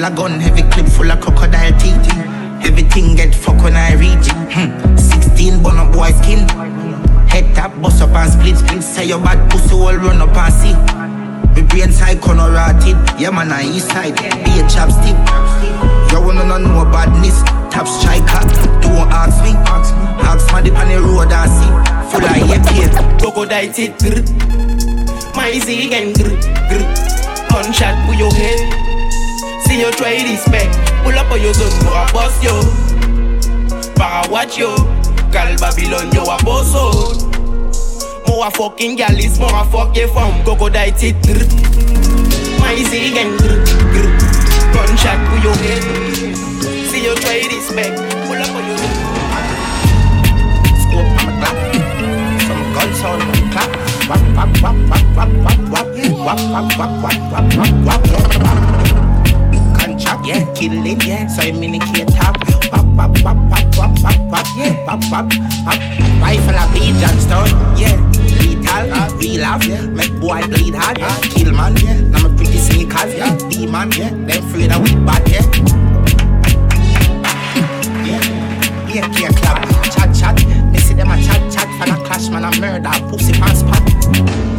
full 0.00 0.06
of 0.06 0.16
gun 0.16 0.40
Heavy 0.40 0.62
clip 0.70 0.86
full 0.86 1.10
of 1.10 1.20
crocodile 1.20 1.78
teeth. 1.78 2.08
Everything 2.64 3.16
get 3.16 3.34
fuck 3.34 3.62
when 3.62 3.76
I 3.76 3.92
reach 3.94 4.28
it. 4.28 4.36
hmm. 4.52 4.96
16 4.96 5.62
bun 5.62 5.78
up 5.78 5.92
boy 5.92 6.10
skin. 6.22 6.48
Head 7.28 7.54
tap, 7.54 7.72
bust 7.82 8.00
up 8.02 8.10
and 8.10 8.32
split. 8.32 8.56
Split 8.56 8.82
Say 8.82 9.06
your 9.06 9.18
bad 9.18 9.50
pussy 9.50 9.74
all 9.74 9.94
run 9.96 10.22
up 10.22 10.36
and 10.36 10.54
see. 10.54 10.74
Me 11.54 11.66
brain 11.68 11.92
side 11.92 12.20
corner 12.20 12.50
rotted. 12.50 12.96
Yeah 13.20 13.30
man 13.30 13.52
I 13.52 13.64
east 13.64 13.88
side, 13.88 14.16
be 14.16 14.60
a 14.60 14.64
chopstick 14.72 15.16
You 16.12 16.20
wanna 16.20 16.58
know 16.58 16.84
badness? 16.84 17.42
Top 17.70 17.86
striker, 17.86 18.40
don't 18.80 19.08
ask 19.12 19.42
me. 19.44 19.52
Ask 20.24 20.50
my 20.52 20.62
dip 20.62 20.76
on 20.76 20.88
the 20.88 21.00
road 21.00 21.32
and 21.32 21.50
see. 21.50 21.70
Full 22.08 22.24
of 22.24 22.32
AK 22.56 23.20
Crocodile 23.20 23.72
teeth. 23.72 24.00
My 25.36 25.52
grr, 25.52 26.12
grr. 26.70 27.50
Gunshot 27.50 28.06
for 28.06 28.14
your 28.14 28.32
head. 28.32 28.99
See 29.70 29.78
you 29.78 29.92
try 29.92 30.18
back. 30.50 30.66
Pull 31.04 31.14
up 31.14 31.30
on 31.30 31.40
your 31.40 31.54
gun, 31.54 31.70
go 31.86 31.94
a 31.94 32.02
bust 32.12 32.42
yo. 32.42 32.58
Para 33.94 34.28
watch 34.28 34.58
yo. 34.58 34.74
Gal 35.30 35.56
Babylon, 35.62 36.10
yo 36.10 36.24
a 36.26 36.36
boss 36.42 36.74
out. 36.74 37.22
More 38.26 38.48
a 38.48 38.50
fucking 38.50 38.96
gal 38.96 39.16
is 39.16 39.38
more 39.38 39.54
a 39.54 39.64
fuck 39.70 39.96
you 39.96 40.08
from 40.08 40.42
crocodile 40.42 40.90
teeth. 40.90 41.14
My 42.58 42.74
grr, 43.38 43.62
grr. 43.94 44.10
Gunshot 44.74 45.22
for 45.30 45.38
your 45.38 45.54
head. 45.62 45.86
See 46.90 47.04
you 47.06 47.14
try 47.22 47.38
back. 47.70 47.94
Pull 48.26 48.42
up 48.42 48.50
on 48.50 48.66
your 48.66 48.74
gun. 48.74 48.94
Scope 50.82 51.14
on 51.14 51.30
the 51.30 51.34
clap. 51.38 51.54
Some 52.42 52.64
gun 52.74 52.90
sound 52.98 53.22
the 53.22 53.38
clap. 53.54 53.70
Wap 54.10 54.22
wap 54.34 54.50
wap 54.62 54.74
wap 54.90 55.06
wap 55.14 55.30
wap 55.46 55.62
wap. 55.70 55.86
Wap 56.26 56.40
wap 56.50 56.66
wap 56.76 56.92
wap 57.02 57.14
wap 57.30 57.78
wap 57.86 58.02
wap. 58.42 58.89
Yeah, 60.30 60.46
kill 60.54 60.86
it, 60.86 61.04
yeah. 61.04 61.26
So 61.26 61.42
I 61.42 61.50
minicate 61.50 62.06
top. 62.14 62.38
Wap 62.70 62.86
wap 62.94 63.10
wap 63.24 63.36
wap 63.50 63.66
wap 63.76 63.98
wap 63.98 64.20
wap. 64.30 64.46
Yeah, 64.56 64.78
wap 64.86 65.02
wap 65.10 65.26
wap. 65.66 65.78
Rifle 66.22 66.54
a 66.54 66.70
beat 66.72 66.94
Johnstone, 67.02 67.50
yeah. 67.74 67.98
Lethal, 68.38 69.18
real 69.18 69.44
off, 69.44 69.66
yeah. 69.66 69.86
Make 69.86 70.14
boy 70.20 70.46
bleed 70.46 70.76
hard, 70.76 70.98
yeah. 70.98 71.18
Kill 71.34 71.50
man, 71.50 71.74
yeah. 71.78 72.00
Now 72.02 72.28
my 72.28 72.36
pretty 72.36 72.58
sneakers, 72.58 73.12
yeah. 73.12 73.36
Demon, 73.50 73.90
yeah. 73.98 74.10
Them 74.10 74.30
afraid 74.30 74.70
of 74.70 74.82
we 74.82 74.94
bad, 75.04 75.28
yeah. 75.28 75.42
Yeah, 78.06 78.22
yeah, 78.86 79.10
yeah, 79.18 79.32
clap, 79.34 79.66
chat, 79.90 80.14
chat. 80.14 80.36
Me 80.70 80.78
see 80.78 80.94
them 80.94 81.10
a 81.10 81.16
chat, 81.20 81.42
chat, 81.50 81.66
for 81.74 81.92
a 81.92 81.96
clash, 82.06 82.28
man, 82.28 82.44
a 82.44 82.60
murder, 82.60 83.10
pussy 83.10 83.32
pan 83.32 83.56
spot. 83.56 84.49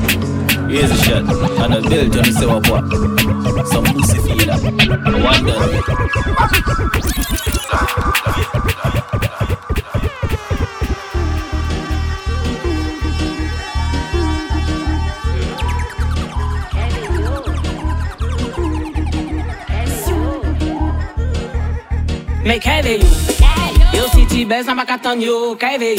Here's 0.72 0.90
a 0.90 0.96
shot, 1.04 1.24
and 1.28 1.74
a 1.74 1.82
bill 1.82 2.10
to 2.10 2.22
the 2.22 2.32
sewer 2.32 2.62
boy. 2.62 2.80
Some 3.72 3.84
pussy 3.94 4.20
feeder. 4.24 4.56
One 5.20 5.46
done. 5.46 5.82
Mè 22.46 22.58
kè 22.60 22.82
ve 22.82 22.96
yo 22.98 23.10
Yo 23.94 24.08
si 24.16 24.26
ti 24.26 24.46
bez 24.46 24.66
nan 24.66 24.78
baka 24.78 24.98
tan 24.98 25.22
yo 25.22 25.56
Kè 25.60 25.78
ve 25.78 25.96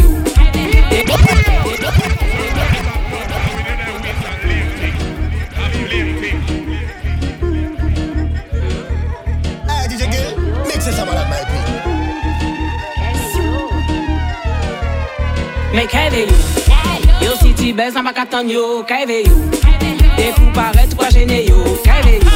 Kè 15.92 16.08
yo 17.20 17.36
si 17.42 17.52
ti 17.52 17.72
bez 17.72 17.94
nan 17.94 18.04
baka 18.04 18.24
tan 18.24 18.48
yo 18.48 18.82
Kè 18.88 19.04
yo 19.04 19.36
De 20.16 20.32
pou 20.36 20.48
paret 20.56 20.94
kwa 20.96 21.10
jene 21.12 21.44
yo 21.44 21.60
Kè 21.84 21.98
ve 22.06 22.14
yo 22.16 22.30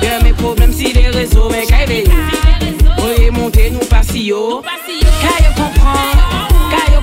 De 0.00 0.24
me 0.24 0.32
problem 0.32 0.72
si 0.72 0.92
de 0.92 1.10
rezo 1.12 1.50
Men 1.52 1.66
kè 1.68 1.84
ve 1.90 1.98
yo 2.08 3.04
Oye 3.04 3.30
monte 3.30 3.68
nou 3.74 3.84
pasi 3.90 4.24
yo 4.30 4.62
yo 4.64 5.34
yo 5.44 5.50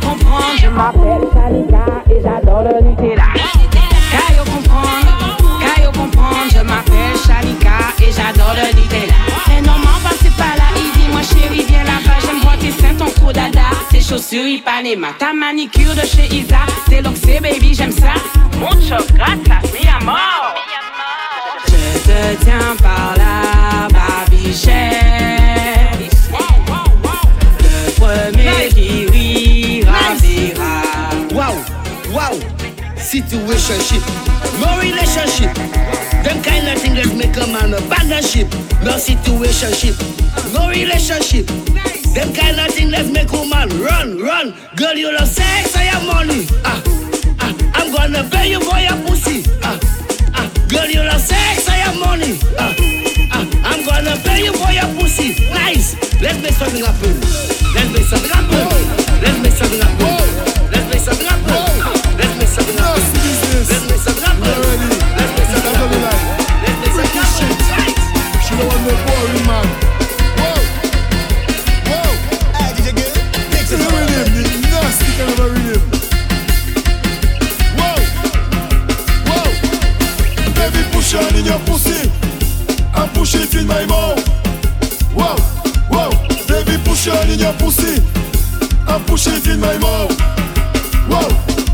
kompran 0.02 0.58
Je 0.58 0.68
m'appelle 0.68 1.30
Salika 1.34 1.86
Et 2.10 2.22
j'adore 2.24 2.64
le 2.64 2.82
Nutella. 2.82 3.30
Kè 4.12 4.26
yo 4.36 4.44
kompran 5.94 6.50
Je 6.50 6.62
m'appelle 6.64 7.18
Salika 7.28 7.78
Et 8.02 8.12
j'adore 8.12 8.56
le 8.58 8.74
Nutella. 8.82 9.20
Fè 9.46 9.62
normal 9.62 10.02
pase 10.04 10.34
pa 10.38 10.56
la 10.58 10.74
Izi 10.82 11.12
moi 11.12 11.22
chérie 11.22 11.66
viens 11.70 11.84
la 11.84 12.02
va 12.06 12.18
J'aime 12.26 12.42
voir 12.42 12.58
tes 12.58 12.72
seins 12.72 12.96
ton 12.98 13.12
trou 13.12 13.32
dada 13.32 13.77
chaussures 14.08 14.48
Ipanema, 14.48 15.14
ta 15.20 15.34
manicure 15.34 15.94
de 15.94 16.06
chez 16.06 16.34
Isa, 16.34 16.60
c'est 16.88 17.02
baby 17.42 17.74
j'aime 17.74 17.92
ça. 17.92 18.14
Mucho 18.58 19.04
gracias, 19.14 19.72
mi 19.74 19.88
amor. 19.88 20.56
Je 21.68 22.00
te 22.08 22.44
tiens 22.46 22.76
par 22.82 23.16
la 23.18 23.88
babichette. 23.90 24.96
Le 27.60 27.92
premier 28.00 28.70
qui 28.70 29.08
rira 29.12 30.16
verra. 30.22 30.76
Wow, 31.34 31.56
wow, 32.14 32.40
situationship, 32.98 34.02
no 34.62 34.80
relationship. 34.80 35.54
Them 36.24 36.42
kind 36.42 36.68
of 36.68 36.82
thing 36.82 36.96
that 36.96 37.14
make 37.16 37.36
a 37.36 37.48
man 37.48 37.74
a 37.74 37.82
partnership. 37.90 38.48
No 38.84 38.94
situationship, 38.98 39.96
no 40.54 40.70
relationship. 40.70 41.50
Them 42.18 42.34
kind 42.34 42.60
of 42.60 42.74
thing 42.74 42.90
that 42.90 43.06
make 43.14 43.30
a 43.30 43.46
man 43.46 43.70
run, 43.78 44.18
run. 44.18 44.56
Girl, 44.76 44.96
you 44.96 45.14
love 45.14 45.28
sex, 45.28 45.76
I 45.78 45.84
have 45.94 46.04
money. 46.04 46.48
Ah, 46.66 46.82
ah, 47.46 47.54
I'm 47.78 47.94
gonna 47.94 48.28
pay 48.28 48.50
you 48.50 48.60
for 48.60 48.80
your 48.82 48.98
pussy. 49.06 49.46
Ah, 49.62 49.78
ah, 50.34 50.50
girl, 50.68 50.90
you 50.90 51.04
love 51.06 51.22
sex, 51.22 51.70
I 51.70 51.78
have 51.86 52.00
money. 52.00 52.40
Ah, 52.58 52.74
ah, 53.38 53.46
I'm 53.70 53.86
gonna 53.86 54.18
pay 54.26 54.46
you 54.46 54.54
for 54.54 54.72
your 54.74 54.90
pussy. 54.98 55.38
Nice. 55.54 55.94
Let's 56.20 56.42
make 56.42 56.58
something 56.58 56.84
happen. 56.84 57.14
Let's 57.78 57.90
make 57.94 58.08
something 58.10 58.32
happen. 58.34 58.66
Let's 59.22 59.38
make 59.38 59.54
something 59.54 59.80
happen. 59.80 60.67
maimão 83.68 84.16
Uau, 85.14 85.36
uau 85.92 86.10
Baby, 86.48 86.78
puxa 86.80 87.14
a 87.14 87.26
linha 87.26 87.54
por 87.54 87.72
si 87.72 88.02
I'm 88.88 89.04
pushing 89.06 89.44
in 89.46 89.60
my 89.60 89.78
mouth 89.80 90.16
Uau, 91.10 91.28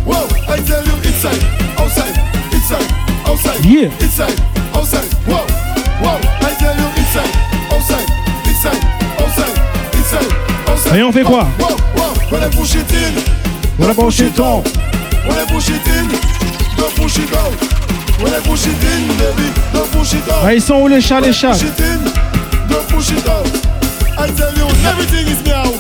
uau 0.05 0.27
I 0.49 0.59
tell 0.61 0.83
you 0.83 0.95
inside, 1.07 1.43
outside 1.77 2.15
Inside, 2.51 2.89
outside 3.25 3.65
yeah. 3.65 3.89
Inside, 4.01 4.39
outside. 4.75 5.07
Uau, 5.27 5.45
uau 6.03 6.19
I 6.41 6.55
tell 6.59 6.75
you 6.75 6.87
inside, 6.97 7.33
outside 7.71 8.07
Inside, 8.45 8.83
outside 9.19 9.55
Inside, 9.93 10.31
outside. 10.67 10.97
Et 10.97 11.03
on 11.03 11.11
fait 11.11 11.23
quoi? 11.23 11.47
Uau, 11.59 11.75
uau 11.97 12.13
Voilà 12.29 12.49
push 12.49 12.75
it 12.75 12.91
in 12.91 13.13
Voilà 13.77 13.93
push 13.93 14.19
it 14.19 14.39
on 14.39 14.63
Voilà 15.25 15.45
push 15.45 15.69
it 15.69 15.87
in 15.87 16.07
Don't 16.77 16.93
push 16.95 17.17
it 17.17 17.33
out 17.35 17.72
Ah, 20.45 20.53
ils 20.53 20.61
sont 20.61 20.75
où 20.75 20.87
les 20.87 21.01
chats, 21.01 21.19
les 21.19 21.33
chats 21.33 21.51
Push 21.51 21.63
it 21.63 21.79
in, 21.79 22.03
don't 22.69 22.87
push 22.87 23.11
it 23.11 23.27
out. 23.27 23.47
I 24.17 24.27
tell 24.35 24.53
you, 24.55 24.67
everything 24.87 25.27
is 25.27 25.43
meow. 25.43 25.72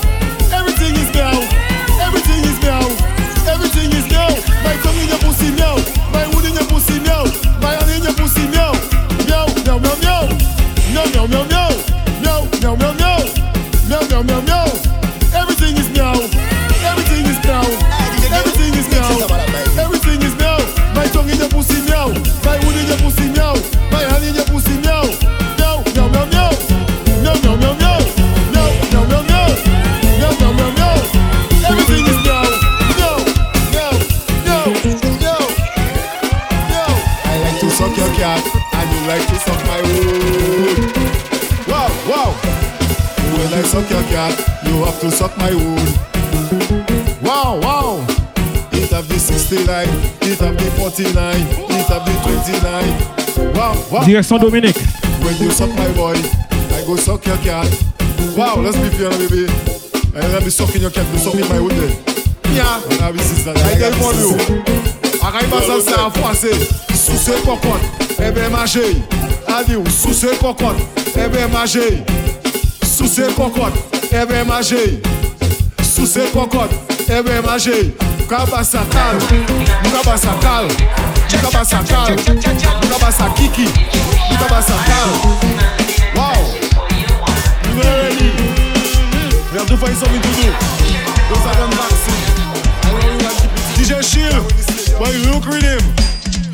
Cat, 44.13 44.37
you 44.67 44.85
have 44.85 44.99
to 45.01 45.09
suck 45.09 45.35
my 45.37 45.49
wood. 45.49 45.89
Wow, 47.25 47.57
wow. 47.65 48.05
It 48.71 48.91
have 48.91 49.09
the 49.09 49.17
69, 49.17 49.89
it 50.21 50.37
have 50.37 50.55
the 50.55 50.69
49, 50.77 51.17
it 51.17 51.87
have 51.89 52.05
the 52.05 52.13
29. 52.21 53.53
Wow, 53.55 53.73
wow. 53.91 54.05
Direction 54.05 54.37
Dominique. 54.37 54.77
When 55.25 55.35
you 55.41 55.49
suck 55.49 55.73
my 55.73 55.89
boy, 55.93 56.13
I 56.13 56.83
go 56.85 56.95
suck 56.95 57.25
your 57.25 57.37
cat. 57.37 57.65
Wow, 58.37 58.61
let's 58.61 58.77
be 58.77 58.89
fair, 58.93 59.09
baby. 59.17 59.49
I 60.15 60.21
don't 60.29 60.43
be 60.43 60.51
sucking 60.51 60.81
your 60.81 60.91
cat, 60.91 61.07
you 61.11 61.17
sucking 61.17 61.49
my 61.49 61.59
wood 61.59 61.73
then. 61.73 61.91
Yeah. 62.53 62.81
On 62.85 63.01
a 63.01 63.11
vu 63.11 63.19
si 63.19 63.41
ça. 63.41 63.49
I 63.49 63.79
tell 63.79 63.93
you, 64.13 64.37
arrive 65.23 65.53
à 65.53 65.61
ça, 65.61 65.73
c'est 65.83 65.99
en 65.99 66.11
français. 66.11 66.53
Sous 66.93 67.17
ce 67.17 67.31
cocotte, 67.41 67.81
eh 68.19 68.29
ben 68.29 68.51
manger. 68.51 68.95
Adieu, 69.47 69.81
sous 69.89 70.13
ce 70.13 70.27
cocotte, 70.39 70.77
eh 71.15 71.27
ben 71.29 71.49
manger. 71.51 72.03
Sous 72.85 73.07
ce 73.07 73.23
cocotte, 73.33 73.73
é 74.13 74.25
bem 74.25 74.43
magei. 74.45 75.01
Sucê 75.83 76.27
cocote, 76.31 76.75
é 77.09 77.21
bem 77.23 77.41
magei. 77.41 77.95
Caba 78.29 78.63
sacal, 78.63 79.15
caba 79.91 80.17
sacal, 80.17 80.67
caba 81.41 81.65
sacal, 81.65 82.07
caba 82.89 83.11
sakiki, 83.11 83.67
caba 84.37 84.61
sacal. 84.61 85.09
Uau! 86.15 86.55
Lady! 87.75 88.31
Viens 89.51 89.65
tout 89.65 89.77
faire 89.77 89.89
ça, 89.89 90.05
mais 90.11 90.19
tout 90.19 90.29
doux. 90.29 90.53
Dans 91.29 91.41
sa 91.41 91.55
grande 91.55 91.75
maxi. 91.75 92.13
DJ 93.75 94.01
Shield, 94.03 94.43
why 94.99 95.09
you 95.11 95.23
look 95.31 95.45
with 95.47 95.63
him? 95.63 95.81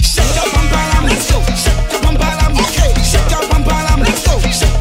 Shake 0.02 0.36
your 0.36 0.50
bum, 0.54 1.06
let's 1.06 1.32
go. 1.32 1.40
Shake 1.56 1.92
your 1.92 2.02
bum, 2.02 2.16
let's 2.18 2.76
go. 2.76 2.94
Shake 3.04 3.32
your 3.32 3.48
bum, 3.50 3.64
let's 4.02 4.24
go. 4.26 4.79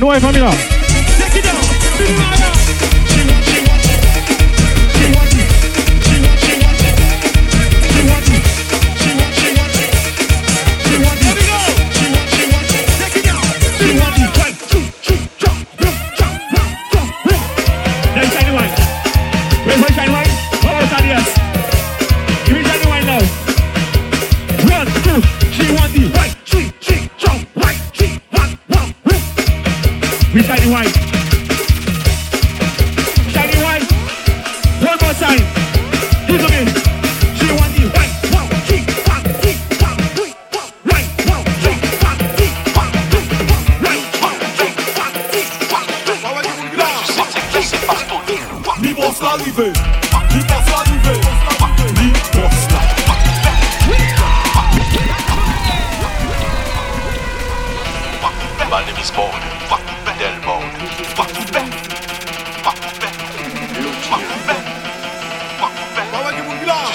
Manu 0.00 0.14
et 0.14 0.79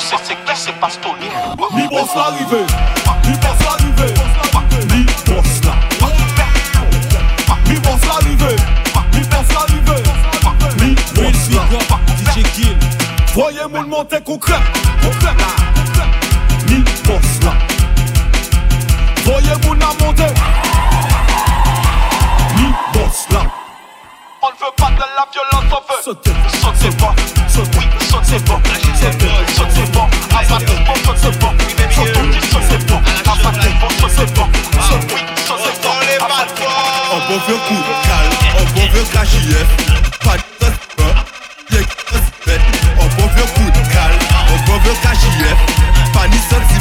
sais 0.05 0.15
c'est 0.23 0.35
qui 0.35 0.55
c'est 0.55 0.79
Pastoni 0.79 1.29
Mi 1.73 1.87
boss 1.87 2.15
l'arrivée, 2.15 2.65
mi 3.25 3.33
boss 3.37 3.59
l'arrivée, 3.65 4.13
mi 4.93 5.03
boss 5.25 5.63
là. 5.65 5.73
Mi 7.67 7.79
boss 7.79 8.05
l'arrivée, 8.07 8.55
mi 9.13 9.21
boss 9.21 9.49
l'arrivée, 9.53 10.03
mi 10.79 10.95
boss 11.15 11.49
là. 11.49 11.61
DJ 12.33 12.43
Kill. 12.53 12.77
Voyez-moi 13.33 13.81
le 13.81 13.87
monter 13.87 14.21
concret. 14.23 14.61
Mi 16.67 16.83
boss 17.05 17.43
là. 17.43 17.53
Voyez-moi 19.23 19.75
la 19.79 20.05
monter. 20.05 20.33
Mi 22.57 22.67
boss 22.93 23.25
là. 23.31 23.64
On 24.45 24.49
ne 24.49 24.53
veut 24.53 24.75
pas 24.77 24.91
de 24.91 24.99
la 24.99 25.25
violence, 25.33 25.73
on 25.73 25.81
veut 25.91 26.01
sauter, 26.03 26.29
sauter 26.61 26.91
sauter, 27.47 27.77
oui, 27.79 27.85
sauter 28.11 28.37
pas, 28.45 28.61
sauter, 29.01 29.25
sauter 29.55 29.89
pas, 29.91 30.05
abattre 30.37 30.73
bon, 30.85 30.93
sauter 31.01 31.33
pas, 31.39 31.49
sauter, 31.89 32.21
sauter 32.51 32.77
pas, 32.85 33.01
abattre 33.25 33.73
bon, 33.81 33.89
sauter 33.89 34.13
sauter, 34.13 35.15
oui, 35.15 35.21
sauter 35.47 35.73
pas, 35.81 35.89
on 35.89 35.99
les 36.05 36.19
bat 36.19 36.29
pas. 36.29 36.45
Un 37.09 37.19
bon 37.27 37.37
vieux 37.47 37.59
coup 37.65 37.73
de 37.73 37.93
calme, 38.05 38.37
un 38.53 38.65
bon 38.75 38.85
vieux 38.93 39.07
KJF, 39.13 39.69
pas 40.23 40.37
de 40.37 40.43
respect, 40.63 41.15
y'a 41.71 41.81
que 41.81 41.95
respect. 42.13 42.61
Un 43.01 43.09
bon 43.17 43.27
vieux 43.33 43.49
coup 43.55 43.69
de 43.71 43.81
calme, 43.91 44.21
un 44.29 44.57
bon 44.67 44.77
vieux 44.83 44.97
KJF, 45.01 45.57
pas 46.13 46.27
ni 46.27 46.37
sentiment, 46.37 46.74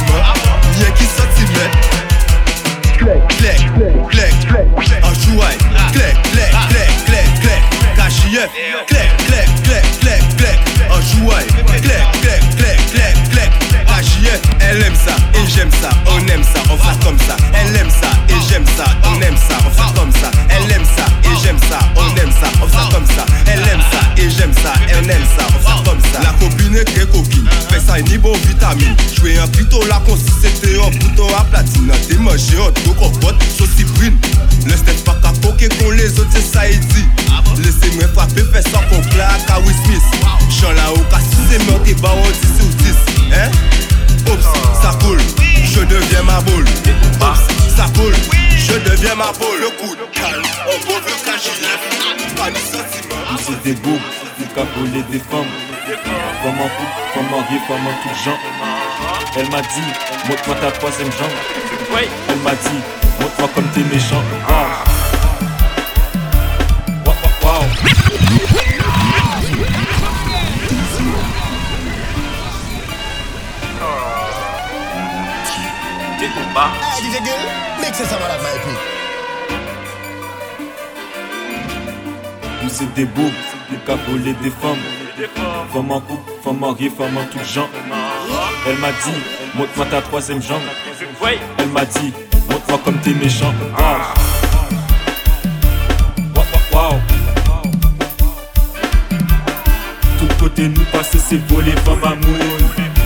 KJF, 8.45 8.85
clec, 8.85 9.09
clec, 9.25 9.49
clec, 9.63 9.83
clec, 10.01 10.21
clec, 10.37 10.59
un 10.91 11.01
jouet, 11.01 11.47
clec, 11.65 12.05
clec, 12.21 12.41
clec, 12.55 12.79
clec, 12.93 13.15
clec, 13.31 13.51
KJF, 13.87 14.41
elle 14.59 14.83
aime 14.83 14.93
ça 14.93 15.15
et 15.33 15.49
j'aime 15.49 15.71
ça, 15.81 15.89
on 16.05 16.19
aime 16.27 16.43
ça, 16.43 16.61
on 16.69 16.77
fait 16.77 17.03
comme 17.03 17.17
ça, 17.17 17.35
elle 17.53 17.75
aime 17.75 17.89
ça 17.89 18.11
et 18.29 18.39
j'aime 18.47 18.65
ça, 18.77 18.85
on 19.03 19.19
aime 19.21 19.35
ça, 19.35 19.57
on 19.65 19.71
fait 19.71 19.99
comme 19.99 20.11
ça, 20.11 20.29
elle 20.49 20.71
aime 20.71 20.85
ça 20.85 21.05
et 21.23 21.43
j'aime 21.43 21.57
ça, 21.57 21.79
on 21.95 22.15
aime 22.21 22.31
ça, 22.39 22.47
on 22.61 22.67
fait 22.67 22.93
comme 22.93 23.07
ça, 23.07 23.25
elle 23.47 23.67
aime 23.67 23.81
ça 23.91 24.21
et 24.21 24.29
j'aime 24.29 24.53
ça, 24.53 24.73
elle 24.89 25.09
aime 25.09 25.25
ça, 25.35 25.47
on 25.49 25.59
fait 25.59 25.89
comme 25.89 26.01
ça. 26.01 26.19
La 26.21 26.33
copine 26.37 26.75
est 26.75 26.85
très 26.85 27.05
coquine, 27.07 27.49
fait 27.69 27.79
ça 27.79 27.99
ni 27.99 28.17
bon 28.19 28.33
vitamine, 28.45 28.95
jouer 29.17 29.39
un 29.39 29.47
plutôt 29.47 29.81
consiste 30.05 30.29
c'était 30.43 30.74
un 30.85 30.91
bouton 30.97 31.27
platine, 31.49 31.91
un 31.91 32.71
truc 32.71 33.01
en 33.01 33.09
pote, 33.19 33.35
sauce 33.57 33.83
brune. 33.95 34.17
Le 34.65 34.71
step 34.71 35.03
pas 35.03 35.15
qu'à 35.21 35.31
coquer 35.41 35.69
qu'on 35.69 35.91
les 35.91 36.19
autres, 36.19 36.29
c'est 36.31 36.41
ça 36.41 36.69
il 36.69 36.79
dit. 36.79 37.05
Laissez-moi 37.57 38.07
frapper, 38.13 38.43
fais 38.51 38.61
ça 38.61 38.81
qu'on 38.89 39.01
claque 39.09 39.49
à 39.49 39.59
Will 39.59 39.75
Smith. 39.85 40.03
Chant 40.49 40.71
là-haut, 40.71 41.03
qu'à 41.09 41.17
c'est 41.49 41.63
mort, 41.65 41.81
t'es 41.83 41.93
bas, 41.95 42.13
on 42.15 42.21
10 42.21 42.33
sur 42.57 42.65
10. 42.65 42.95
Hein? 43.33 43.51
Oups, 44.31 44.45
ça 44.81 44.97
coule, 45.01 45.21
je 45.63 45.81
deviens 45.81 46.23
ma 46.23 46.41
boule. 46.41 46.65
Oups, 46.65 47.75
ça 47.75 47.85
coule, 47.95 48.15
je 48.57 48.89
deviens 48.89 49.15
ma 49.15 49.31
boule. 49.33 49.59
Le 49.61 49.69
coup 49.79 49.95
de 49.95 50.19
calme, 50.19 50.43
au 50.67 50.85
beau 50.85 50.99
vieux 51.05 51.19
KJF, 51.23 52.35
pas 52.35 52.49
de 52.49 52.57
sentiment. 52.57 53.37
C'est 53.39 53.63
des 53.63 53.75
beaux, 53.81 53.99
du 54.39 54.45
cap 54.53 54.67
voler 54.77 55.03
des 55.11 55.19
femmes. 55.19 55.51
Femme 55.85 56.59
en 56.59 56.69
couple, 56.69 56.97
femme 57.13 57.29
mariée, 57.29 57.61
femme 57.67 57.87
en 57.87 57.93
tout 58.01 58.15
genre. 58.25 58.39
Elle 59.37 59.49
m'a 59.49 59.61
dit, 59.61 59.89
montre-moi 60.29 60.55
ta 60.61 60.71
troisième 60.71 61.11
jambe. 61.11 61.29
Elle 62.29 62.37
m'a 62.39 62.51
dit, 62.51 62.79
montre-moi 63.19 63.49
comme 63.53 63.67
t'es 63.73 63.81
méchant. 63.93 64.21
Ah. 64.47 64.83
Wa- 67.05 67.13
wa- 67.43 67.59
wow. 67.59 68.75
T'es 76.19 76.27
DJ 76.27 76.51
my 76.55 78.51
people. 78.53 78.77
Nous 82.63 82.69
c'est 82.69 82.93
des 82.93 83.05
beaux, 83.05 83.31
cap 83.85 83.99
voler 84.07 84.33
des 84.41 84.49
femmes. 84.49 84.77
Femme 85.73 85.91
en 85.91 85.99
couple, 86.01 86.31
femme 86.43 86.59
mariée, 86.59 86.89
femme 86.89 87.17
en 87.17 87.25
tout 87.25 87.43
genre. 87.43 87.69
Elle 88.67 88.77
m'a 88.77 88.91
dit, 88.91 89.17
montre-moi 89.55 89.85
ta 89.89 90.01
troisième 90.01 90.41
jambe. 90.41 90.61
Elle 91.57 91.69
m'a 91.69 91.85
dit, 91.85 92.13
montre-moi 92.49 92.79
comme 92.83 92.97
t'es 92.99 93.13
méchant. 93.13 93.53
Ah. 93.77 94.13
Wow. 96.73 96.99
Tout 100.19 100.27
côté 100.37 100.67
nous 100.67 100.83
passer 100.91 101.19
c'est 101.19 101.37
voler 101.47 101.71
femme 101.85 102.03
amour 102.03 102.37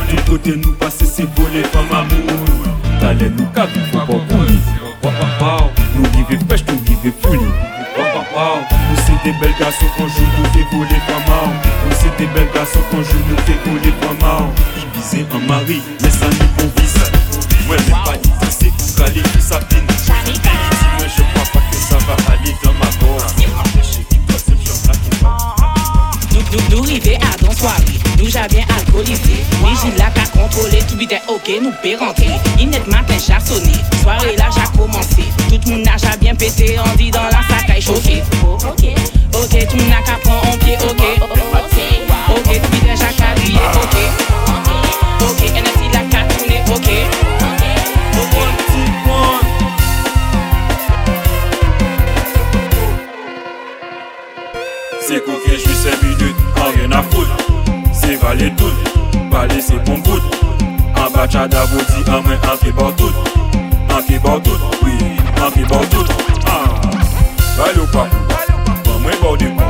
Tout 0.10 0.32
côté 0.32 0.56
nous 0.56 0.74
passer 0.74 1.06
c'est 1.06 1.30
voler 1.36 1.62
femme 1.66 1.86
amour 1.92 2.40
talent 3.00 3.32
nous 3.38 3.46
cap, 3.48 3.70
faut 3.92 4.00
pas 4.00 4.14
wow, 5.42 5.70
nous 5.96 6.04
rive 6.16 6.40
fraîche, 6.48 6.64
nous 6.68 6.80
rive 6.86 7.14
fouli. 7.22 7.79
Wow, 8.40 8.64
nous 8.72 8.96
c'est 9.06 9.22
des 9.26 9.38
belles 9.38 9.54
garçons 9.60 9.86
qu'on 9.98 10.08
joue, 10.08 10.24
nous 10.38 10.46
fait 10.54 10.66
voler 10.72 11.02
pas 11.08 11.20
mal. 11.28 11.50
Nous 11.84 11.96
c'est 12.00 12.16
des 12.18 12.26
belles 12.32 12.48
garçons 12.56 12.80
qu'on 12.90 13.04
joue, 13.04 13.20
nous 13.28 13.36
fait 13.40 13.60
voler 13.70 13.92
pas 14.00 14.16
mal. 14.26 14.48
Ils 14.78 14.88
visaient 14.98 15.26
un 15.36 15.40
mari, 15.46 15.82
mais 16.02 16.10
ça 16.10 16.28
nous 16.28 16.48
convise. 16.56 17.04
Ouais, 17.70 17.76
mais 17.86 17.92
pas 17.92 18.16
dit, 18.16 18.32
c'est 18.50 18.72
calé, 18.96 19.22
ça 19.42 19.60
pine. 19.68 19.84
Moi, 19.84 21.08
je 21.18 21.22
crois 21.22 21.48
pas 21.52 21.60
que 21.70 21.76
ça 21.76 21.98
va 22.08 22.16
aller 22.32 22.56
dans 22.64 22.74
ma 22.76 22.89
river 26.82 27.18
à 27.22 27.38
dans 27.44 27.52
soirée, 27.54 28.00
nous 28.18 28.30
j'avais 28.30 28.66
alcoolisé. 28.76 29.44
Oui, 29.64 29.72
j'ai 29.84 29.92
la 29.98 30.10
qu'à 30.10 30.26
contrôler, 30.28 30.80
tout 30.88 30.98
vite 30.98 31.14
ok, 31.28 31.52
nous 31.62 31.72
peut 31.84 31.98
rentrer. 32.00 32.30
Il 32.60 32.70
net 32.70 32.88
matin, 32.88 33.16
j'ai 33.18 33.40
sonné, 33.46 33.74
soirée 34.02 34.36
là 34.36 34.50
j'ai 34.56 34.78
commencé. 34.78 35.24
Tout 35.50 35.70
monde 35.70 35.88
a 35.88 35.98
j'ai 35.98 36.18
bien 36.18 36.36
pété, 36.36 36.78
on 36.80 36.96
dit 36.98 37.12
dans 37.12 37.24
la 37.24 37.40
à 37.74 37.80
chauffer. 37.80 38.24
Ok, 38.44 38.84
ok, 39.34 39.68
tout 39.70 39.78
monde 39.78 39.94
a 39.94 40.02
qu'à 40.02 40.18
prendre 40.24 40.48
en 40.48 40.58
pied, 40.58 40.78
ok. 40.78 41.04
Ok, 42.30 42.62
tout 42.62 42.72
vite 42.72 42.84
j'ai 42.88 43.16
qu'à 43.16 43.34
crier, 43.36 43.60
ok. 43.76 43.98
Ok, 45.22 45.42
NFI 45.52 45.88
la 45.94 46.00
qu'à 46.10 46.24
tourner, 46.34 46.62
ok. 46.74 46.90
C'est 55.02 55.26
coquet, 55.26 55.54
je 55.54 55.58
suis 55.58 55.69
5 55.69 55.69
minutes, 55.69 55.69
An 56.60 56.72
yon 56.76 56.92
a 56.92 57.04
fout, 57.04 57.28
se 57.94 58.16
valye 58.18 58.52
tout 58.56 58.74
Pale 59.32 59.62
se 59.62 59.74
pon 59.86 59.98
bout 60.00 60.22
An 60.96 61.12
bacha 61.14 61.48
da 61.48 61.66
vodi 61.66 62.04
an 62.10 62.24
men 62.28 62.40
an 62.44 62.58
fe 62.58 62.72
bor 62.72 62.94
tout 62.96 63.14
An 63.90 64.02
fe 64.02 64.20
bor 64.20 64.42
tout, 64.42 64.60
oui, 64.84 64.98
an 65.42 65.52
fe 65.52 65.66
bor 65.70 65.86
tout 65.90 66.10
An, 66.52 66.66
valyo 67.58 67.86
pa 67.94 68.08
pou 68.10 68.96
An 68.96 69.06
mwen 69.06 69.22
bor 69.22 69.38
de 69.38 69.52
pou 69.60 69.70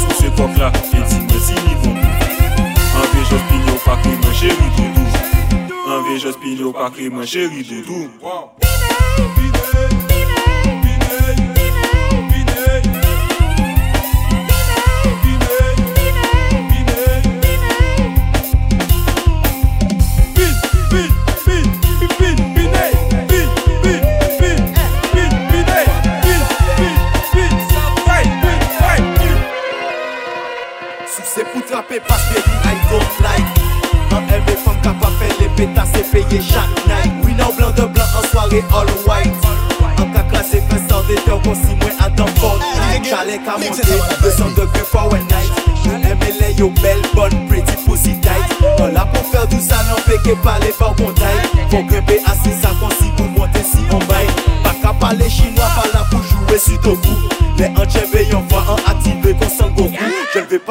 Sou 0.00 0.18
se 0.22 0.32
fok 0.38 0.58
la, 0.58 0.72
eti 0.90 1.20
mwen 1.26 1.44
si 1.46 1.60
nivou 1.66 1.94
An 1.94 3.06
ve 3.12 3.28
jos 3.28 3.46
pil 3.52 3.68
yo 3.68 3.78
pa 3.84 4.00
kri 4.02 4.16
mwen 4.16 4.34
cheri 4.42 4.72
doudou 4.80 5.86
An 5.90 6.02
ve 6.08 6.18
jos 6.18 6.42
pil 6.42 6.66
yo 6.66 6.74
pa 6.74 6.90
kri 6.90 7.10
mwen 7.12 7.28
cheri 7.28 7.64
doudou 7.70 8.69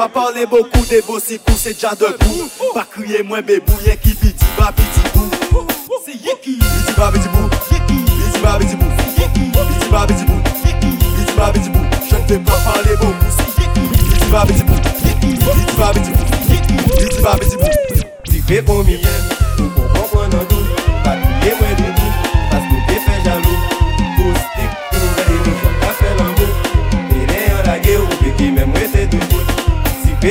Pas 0.00 0.08
parler 0.08 0.46
beaucoup 0.46 0.86
des 0.88 1.02
beaux 1.02 1.20
six 1.20 1.38
coups, 1.38 1.58
c'est 1.58 1.74
déjà 1.74 1.90
debout 1.90 2.48
Pas 2.72 2.86
crier 2.90 3.22
moins 3.22 3.42
bébouillé 3.42 3.98
qui 4.02 4.14
piti 4.14 4.46
ba 4.58 4.72
piti 4.74 5.00
bou 5.12 5.28
C'est 6.06 6.14
Yiki 6.14 6.56
Piti 6.56 6.92
ba 6.96 7.12
piti 7.12 7.28
bou 7.28 7.46
Piti 7.68 8.40
ba 8.42 8.56
piti 8.58 8.76
bou 8.76 8.86
Piti 8.96 9.90
ba 9.90 10.06
piti 10.06 10.24
bou 10.24 10.40
Piti 10.64 11.36
ba 11.36 11.52
piti 11.52 11.68
bou 11.68 11.80
Je 12.08 12.16
ne 12.16 12.26
vais 12.28 12.38
pas 12.38 12.58
parler 12.64 12.96
beaucoup, 12.96 13.12
c'est 13.28 13.62
Yiki 13.62 13.80
Piti 13.92 14.30
ba 14.30 14.46
piti 14.46 14.64
bou 14.64 14.74
Piti 15.20 15.76
ba 15.76 15.92
piti 15.92 16.12
bou 16.12 16.24
Piti 16.48 17.20
ba 17.20 17.36
piti 17.36 17.56
bou 17.58 17.70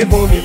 Devolve 0.00 0.39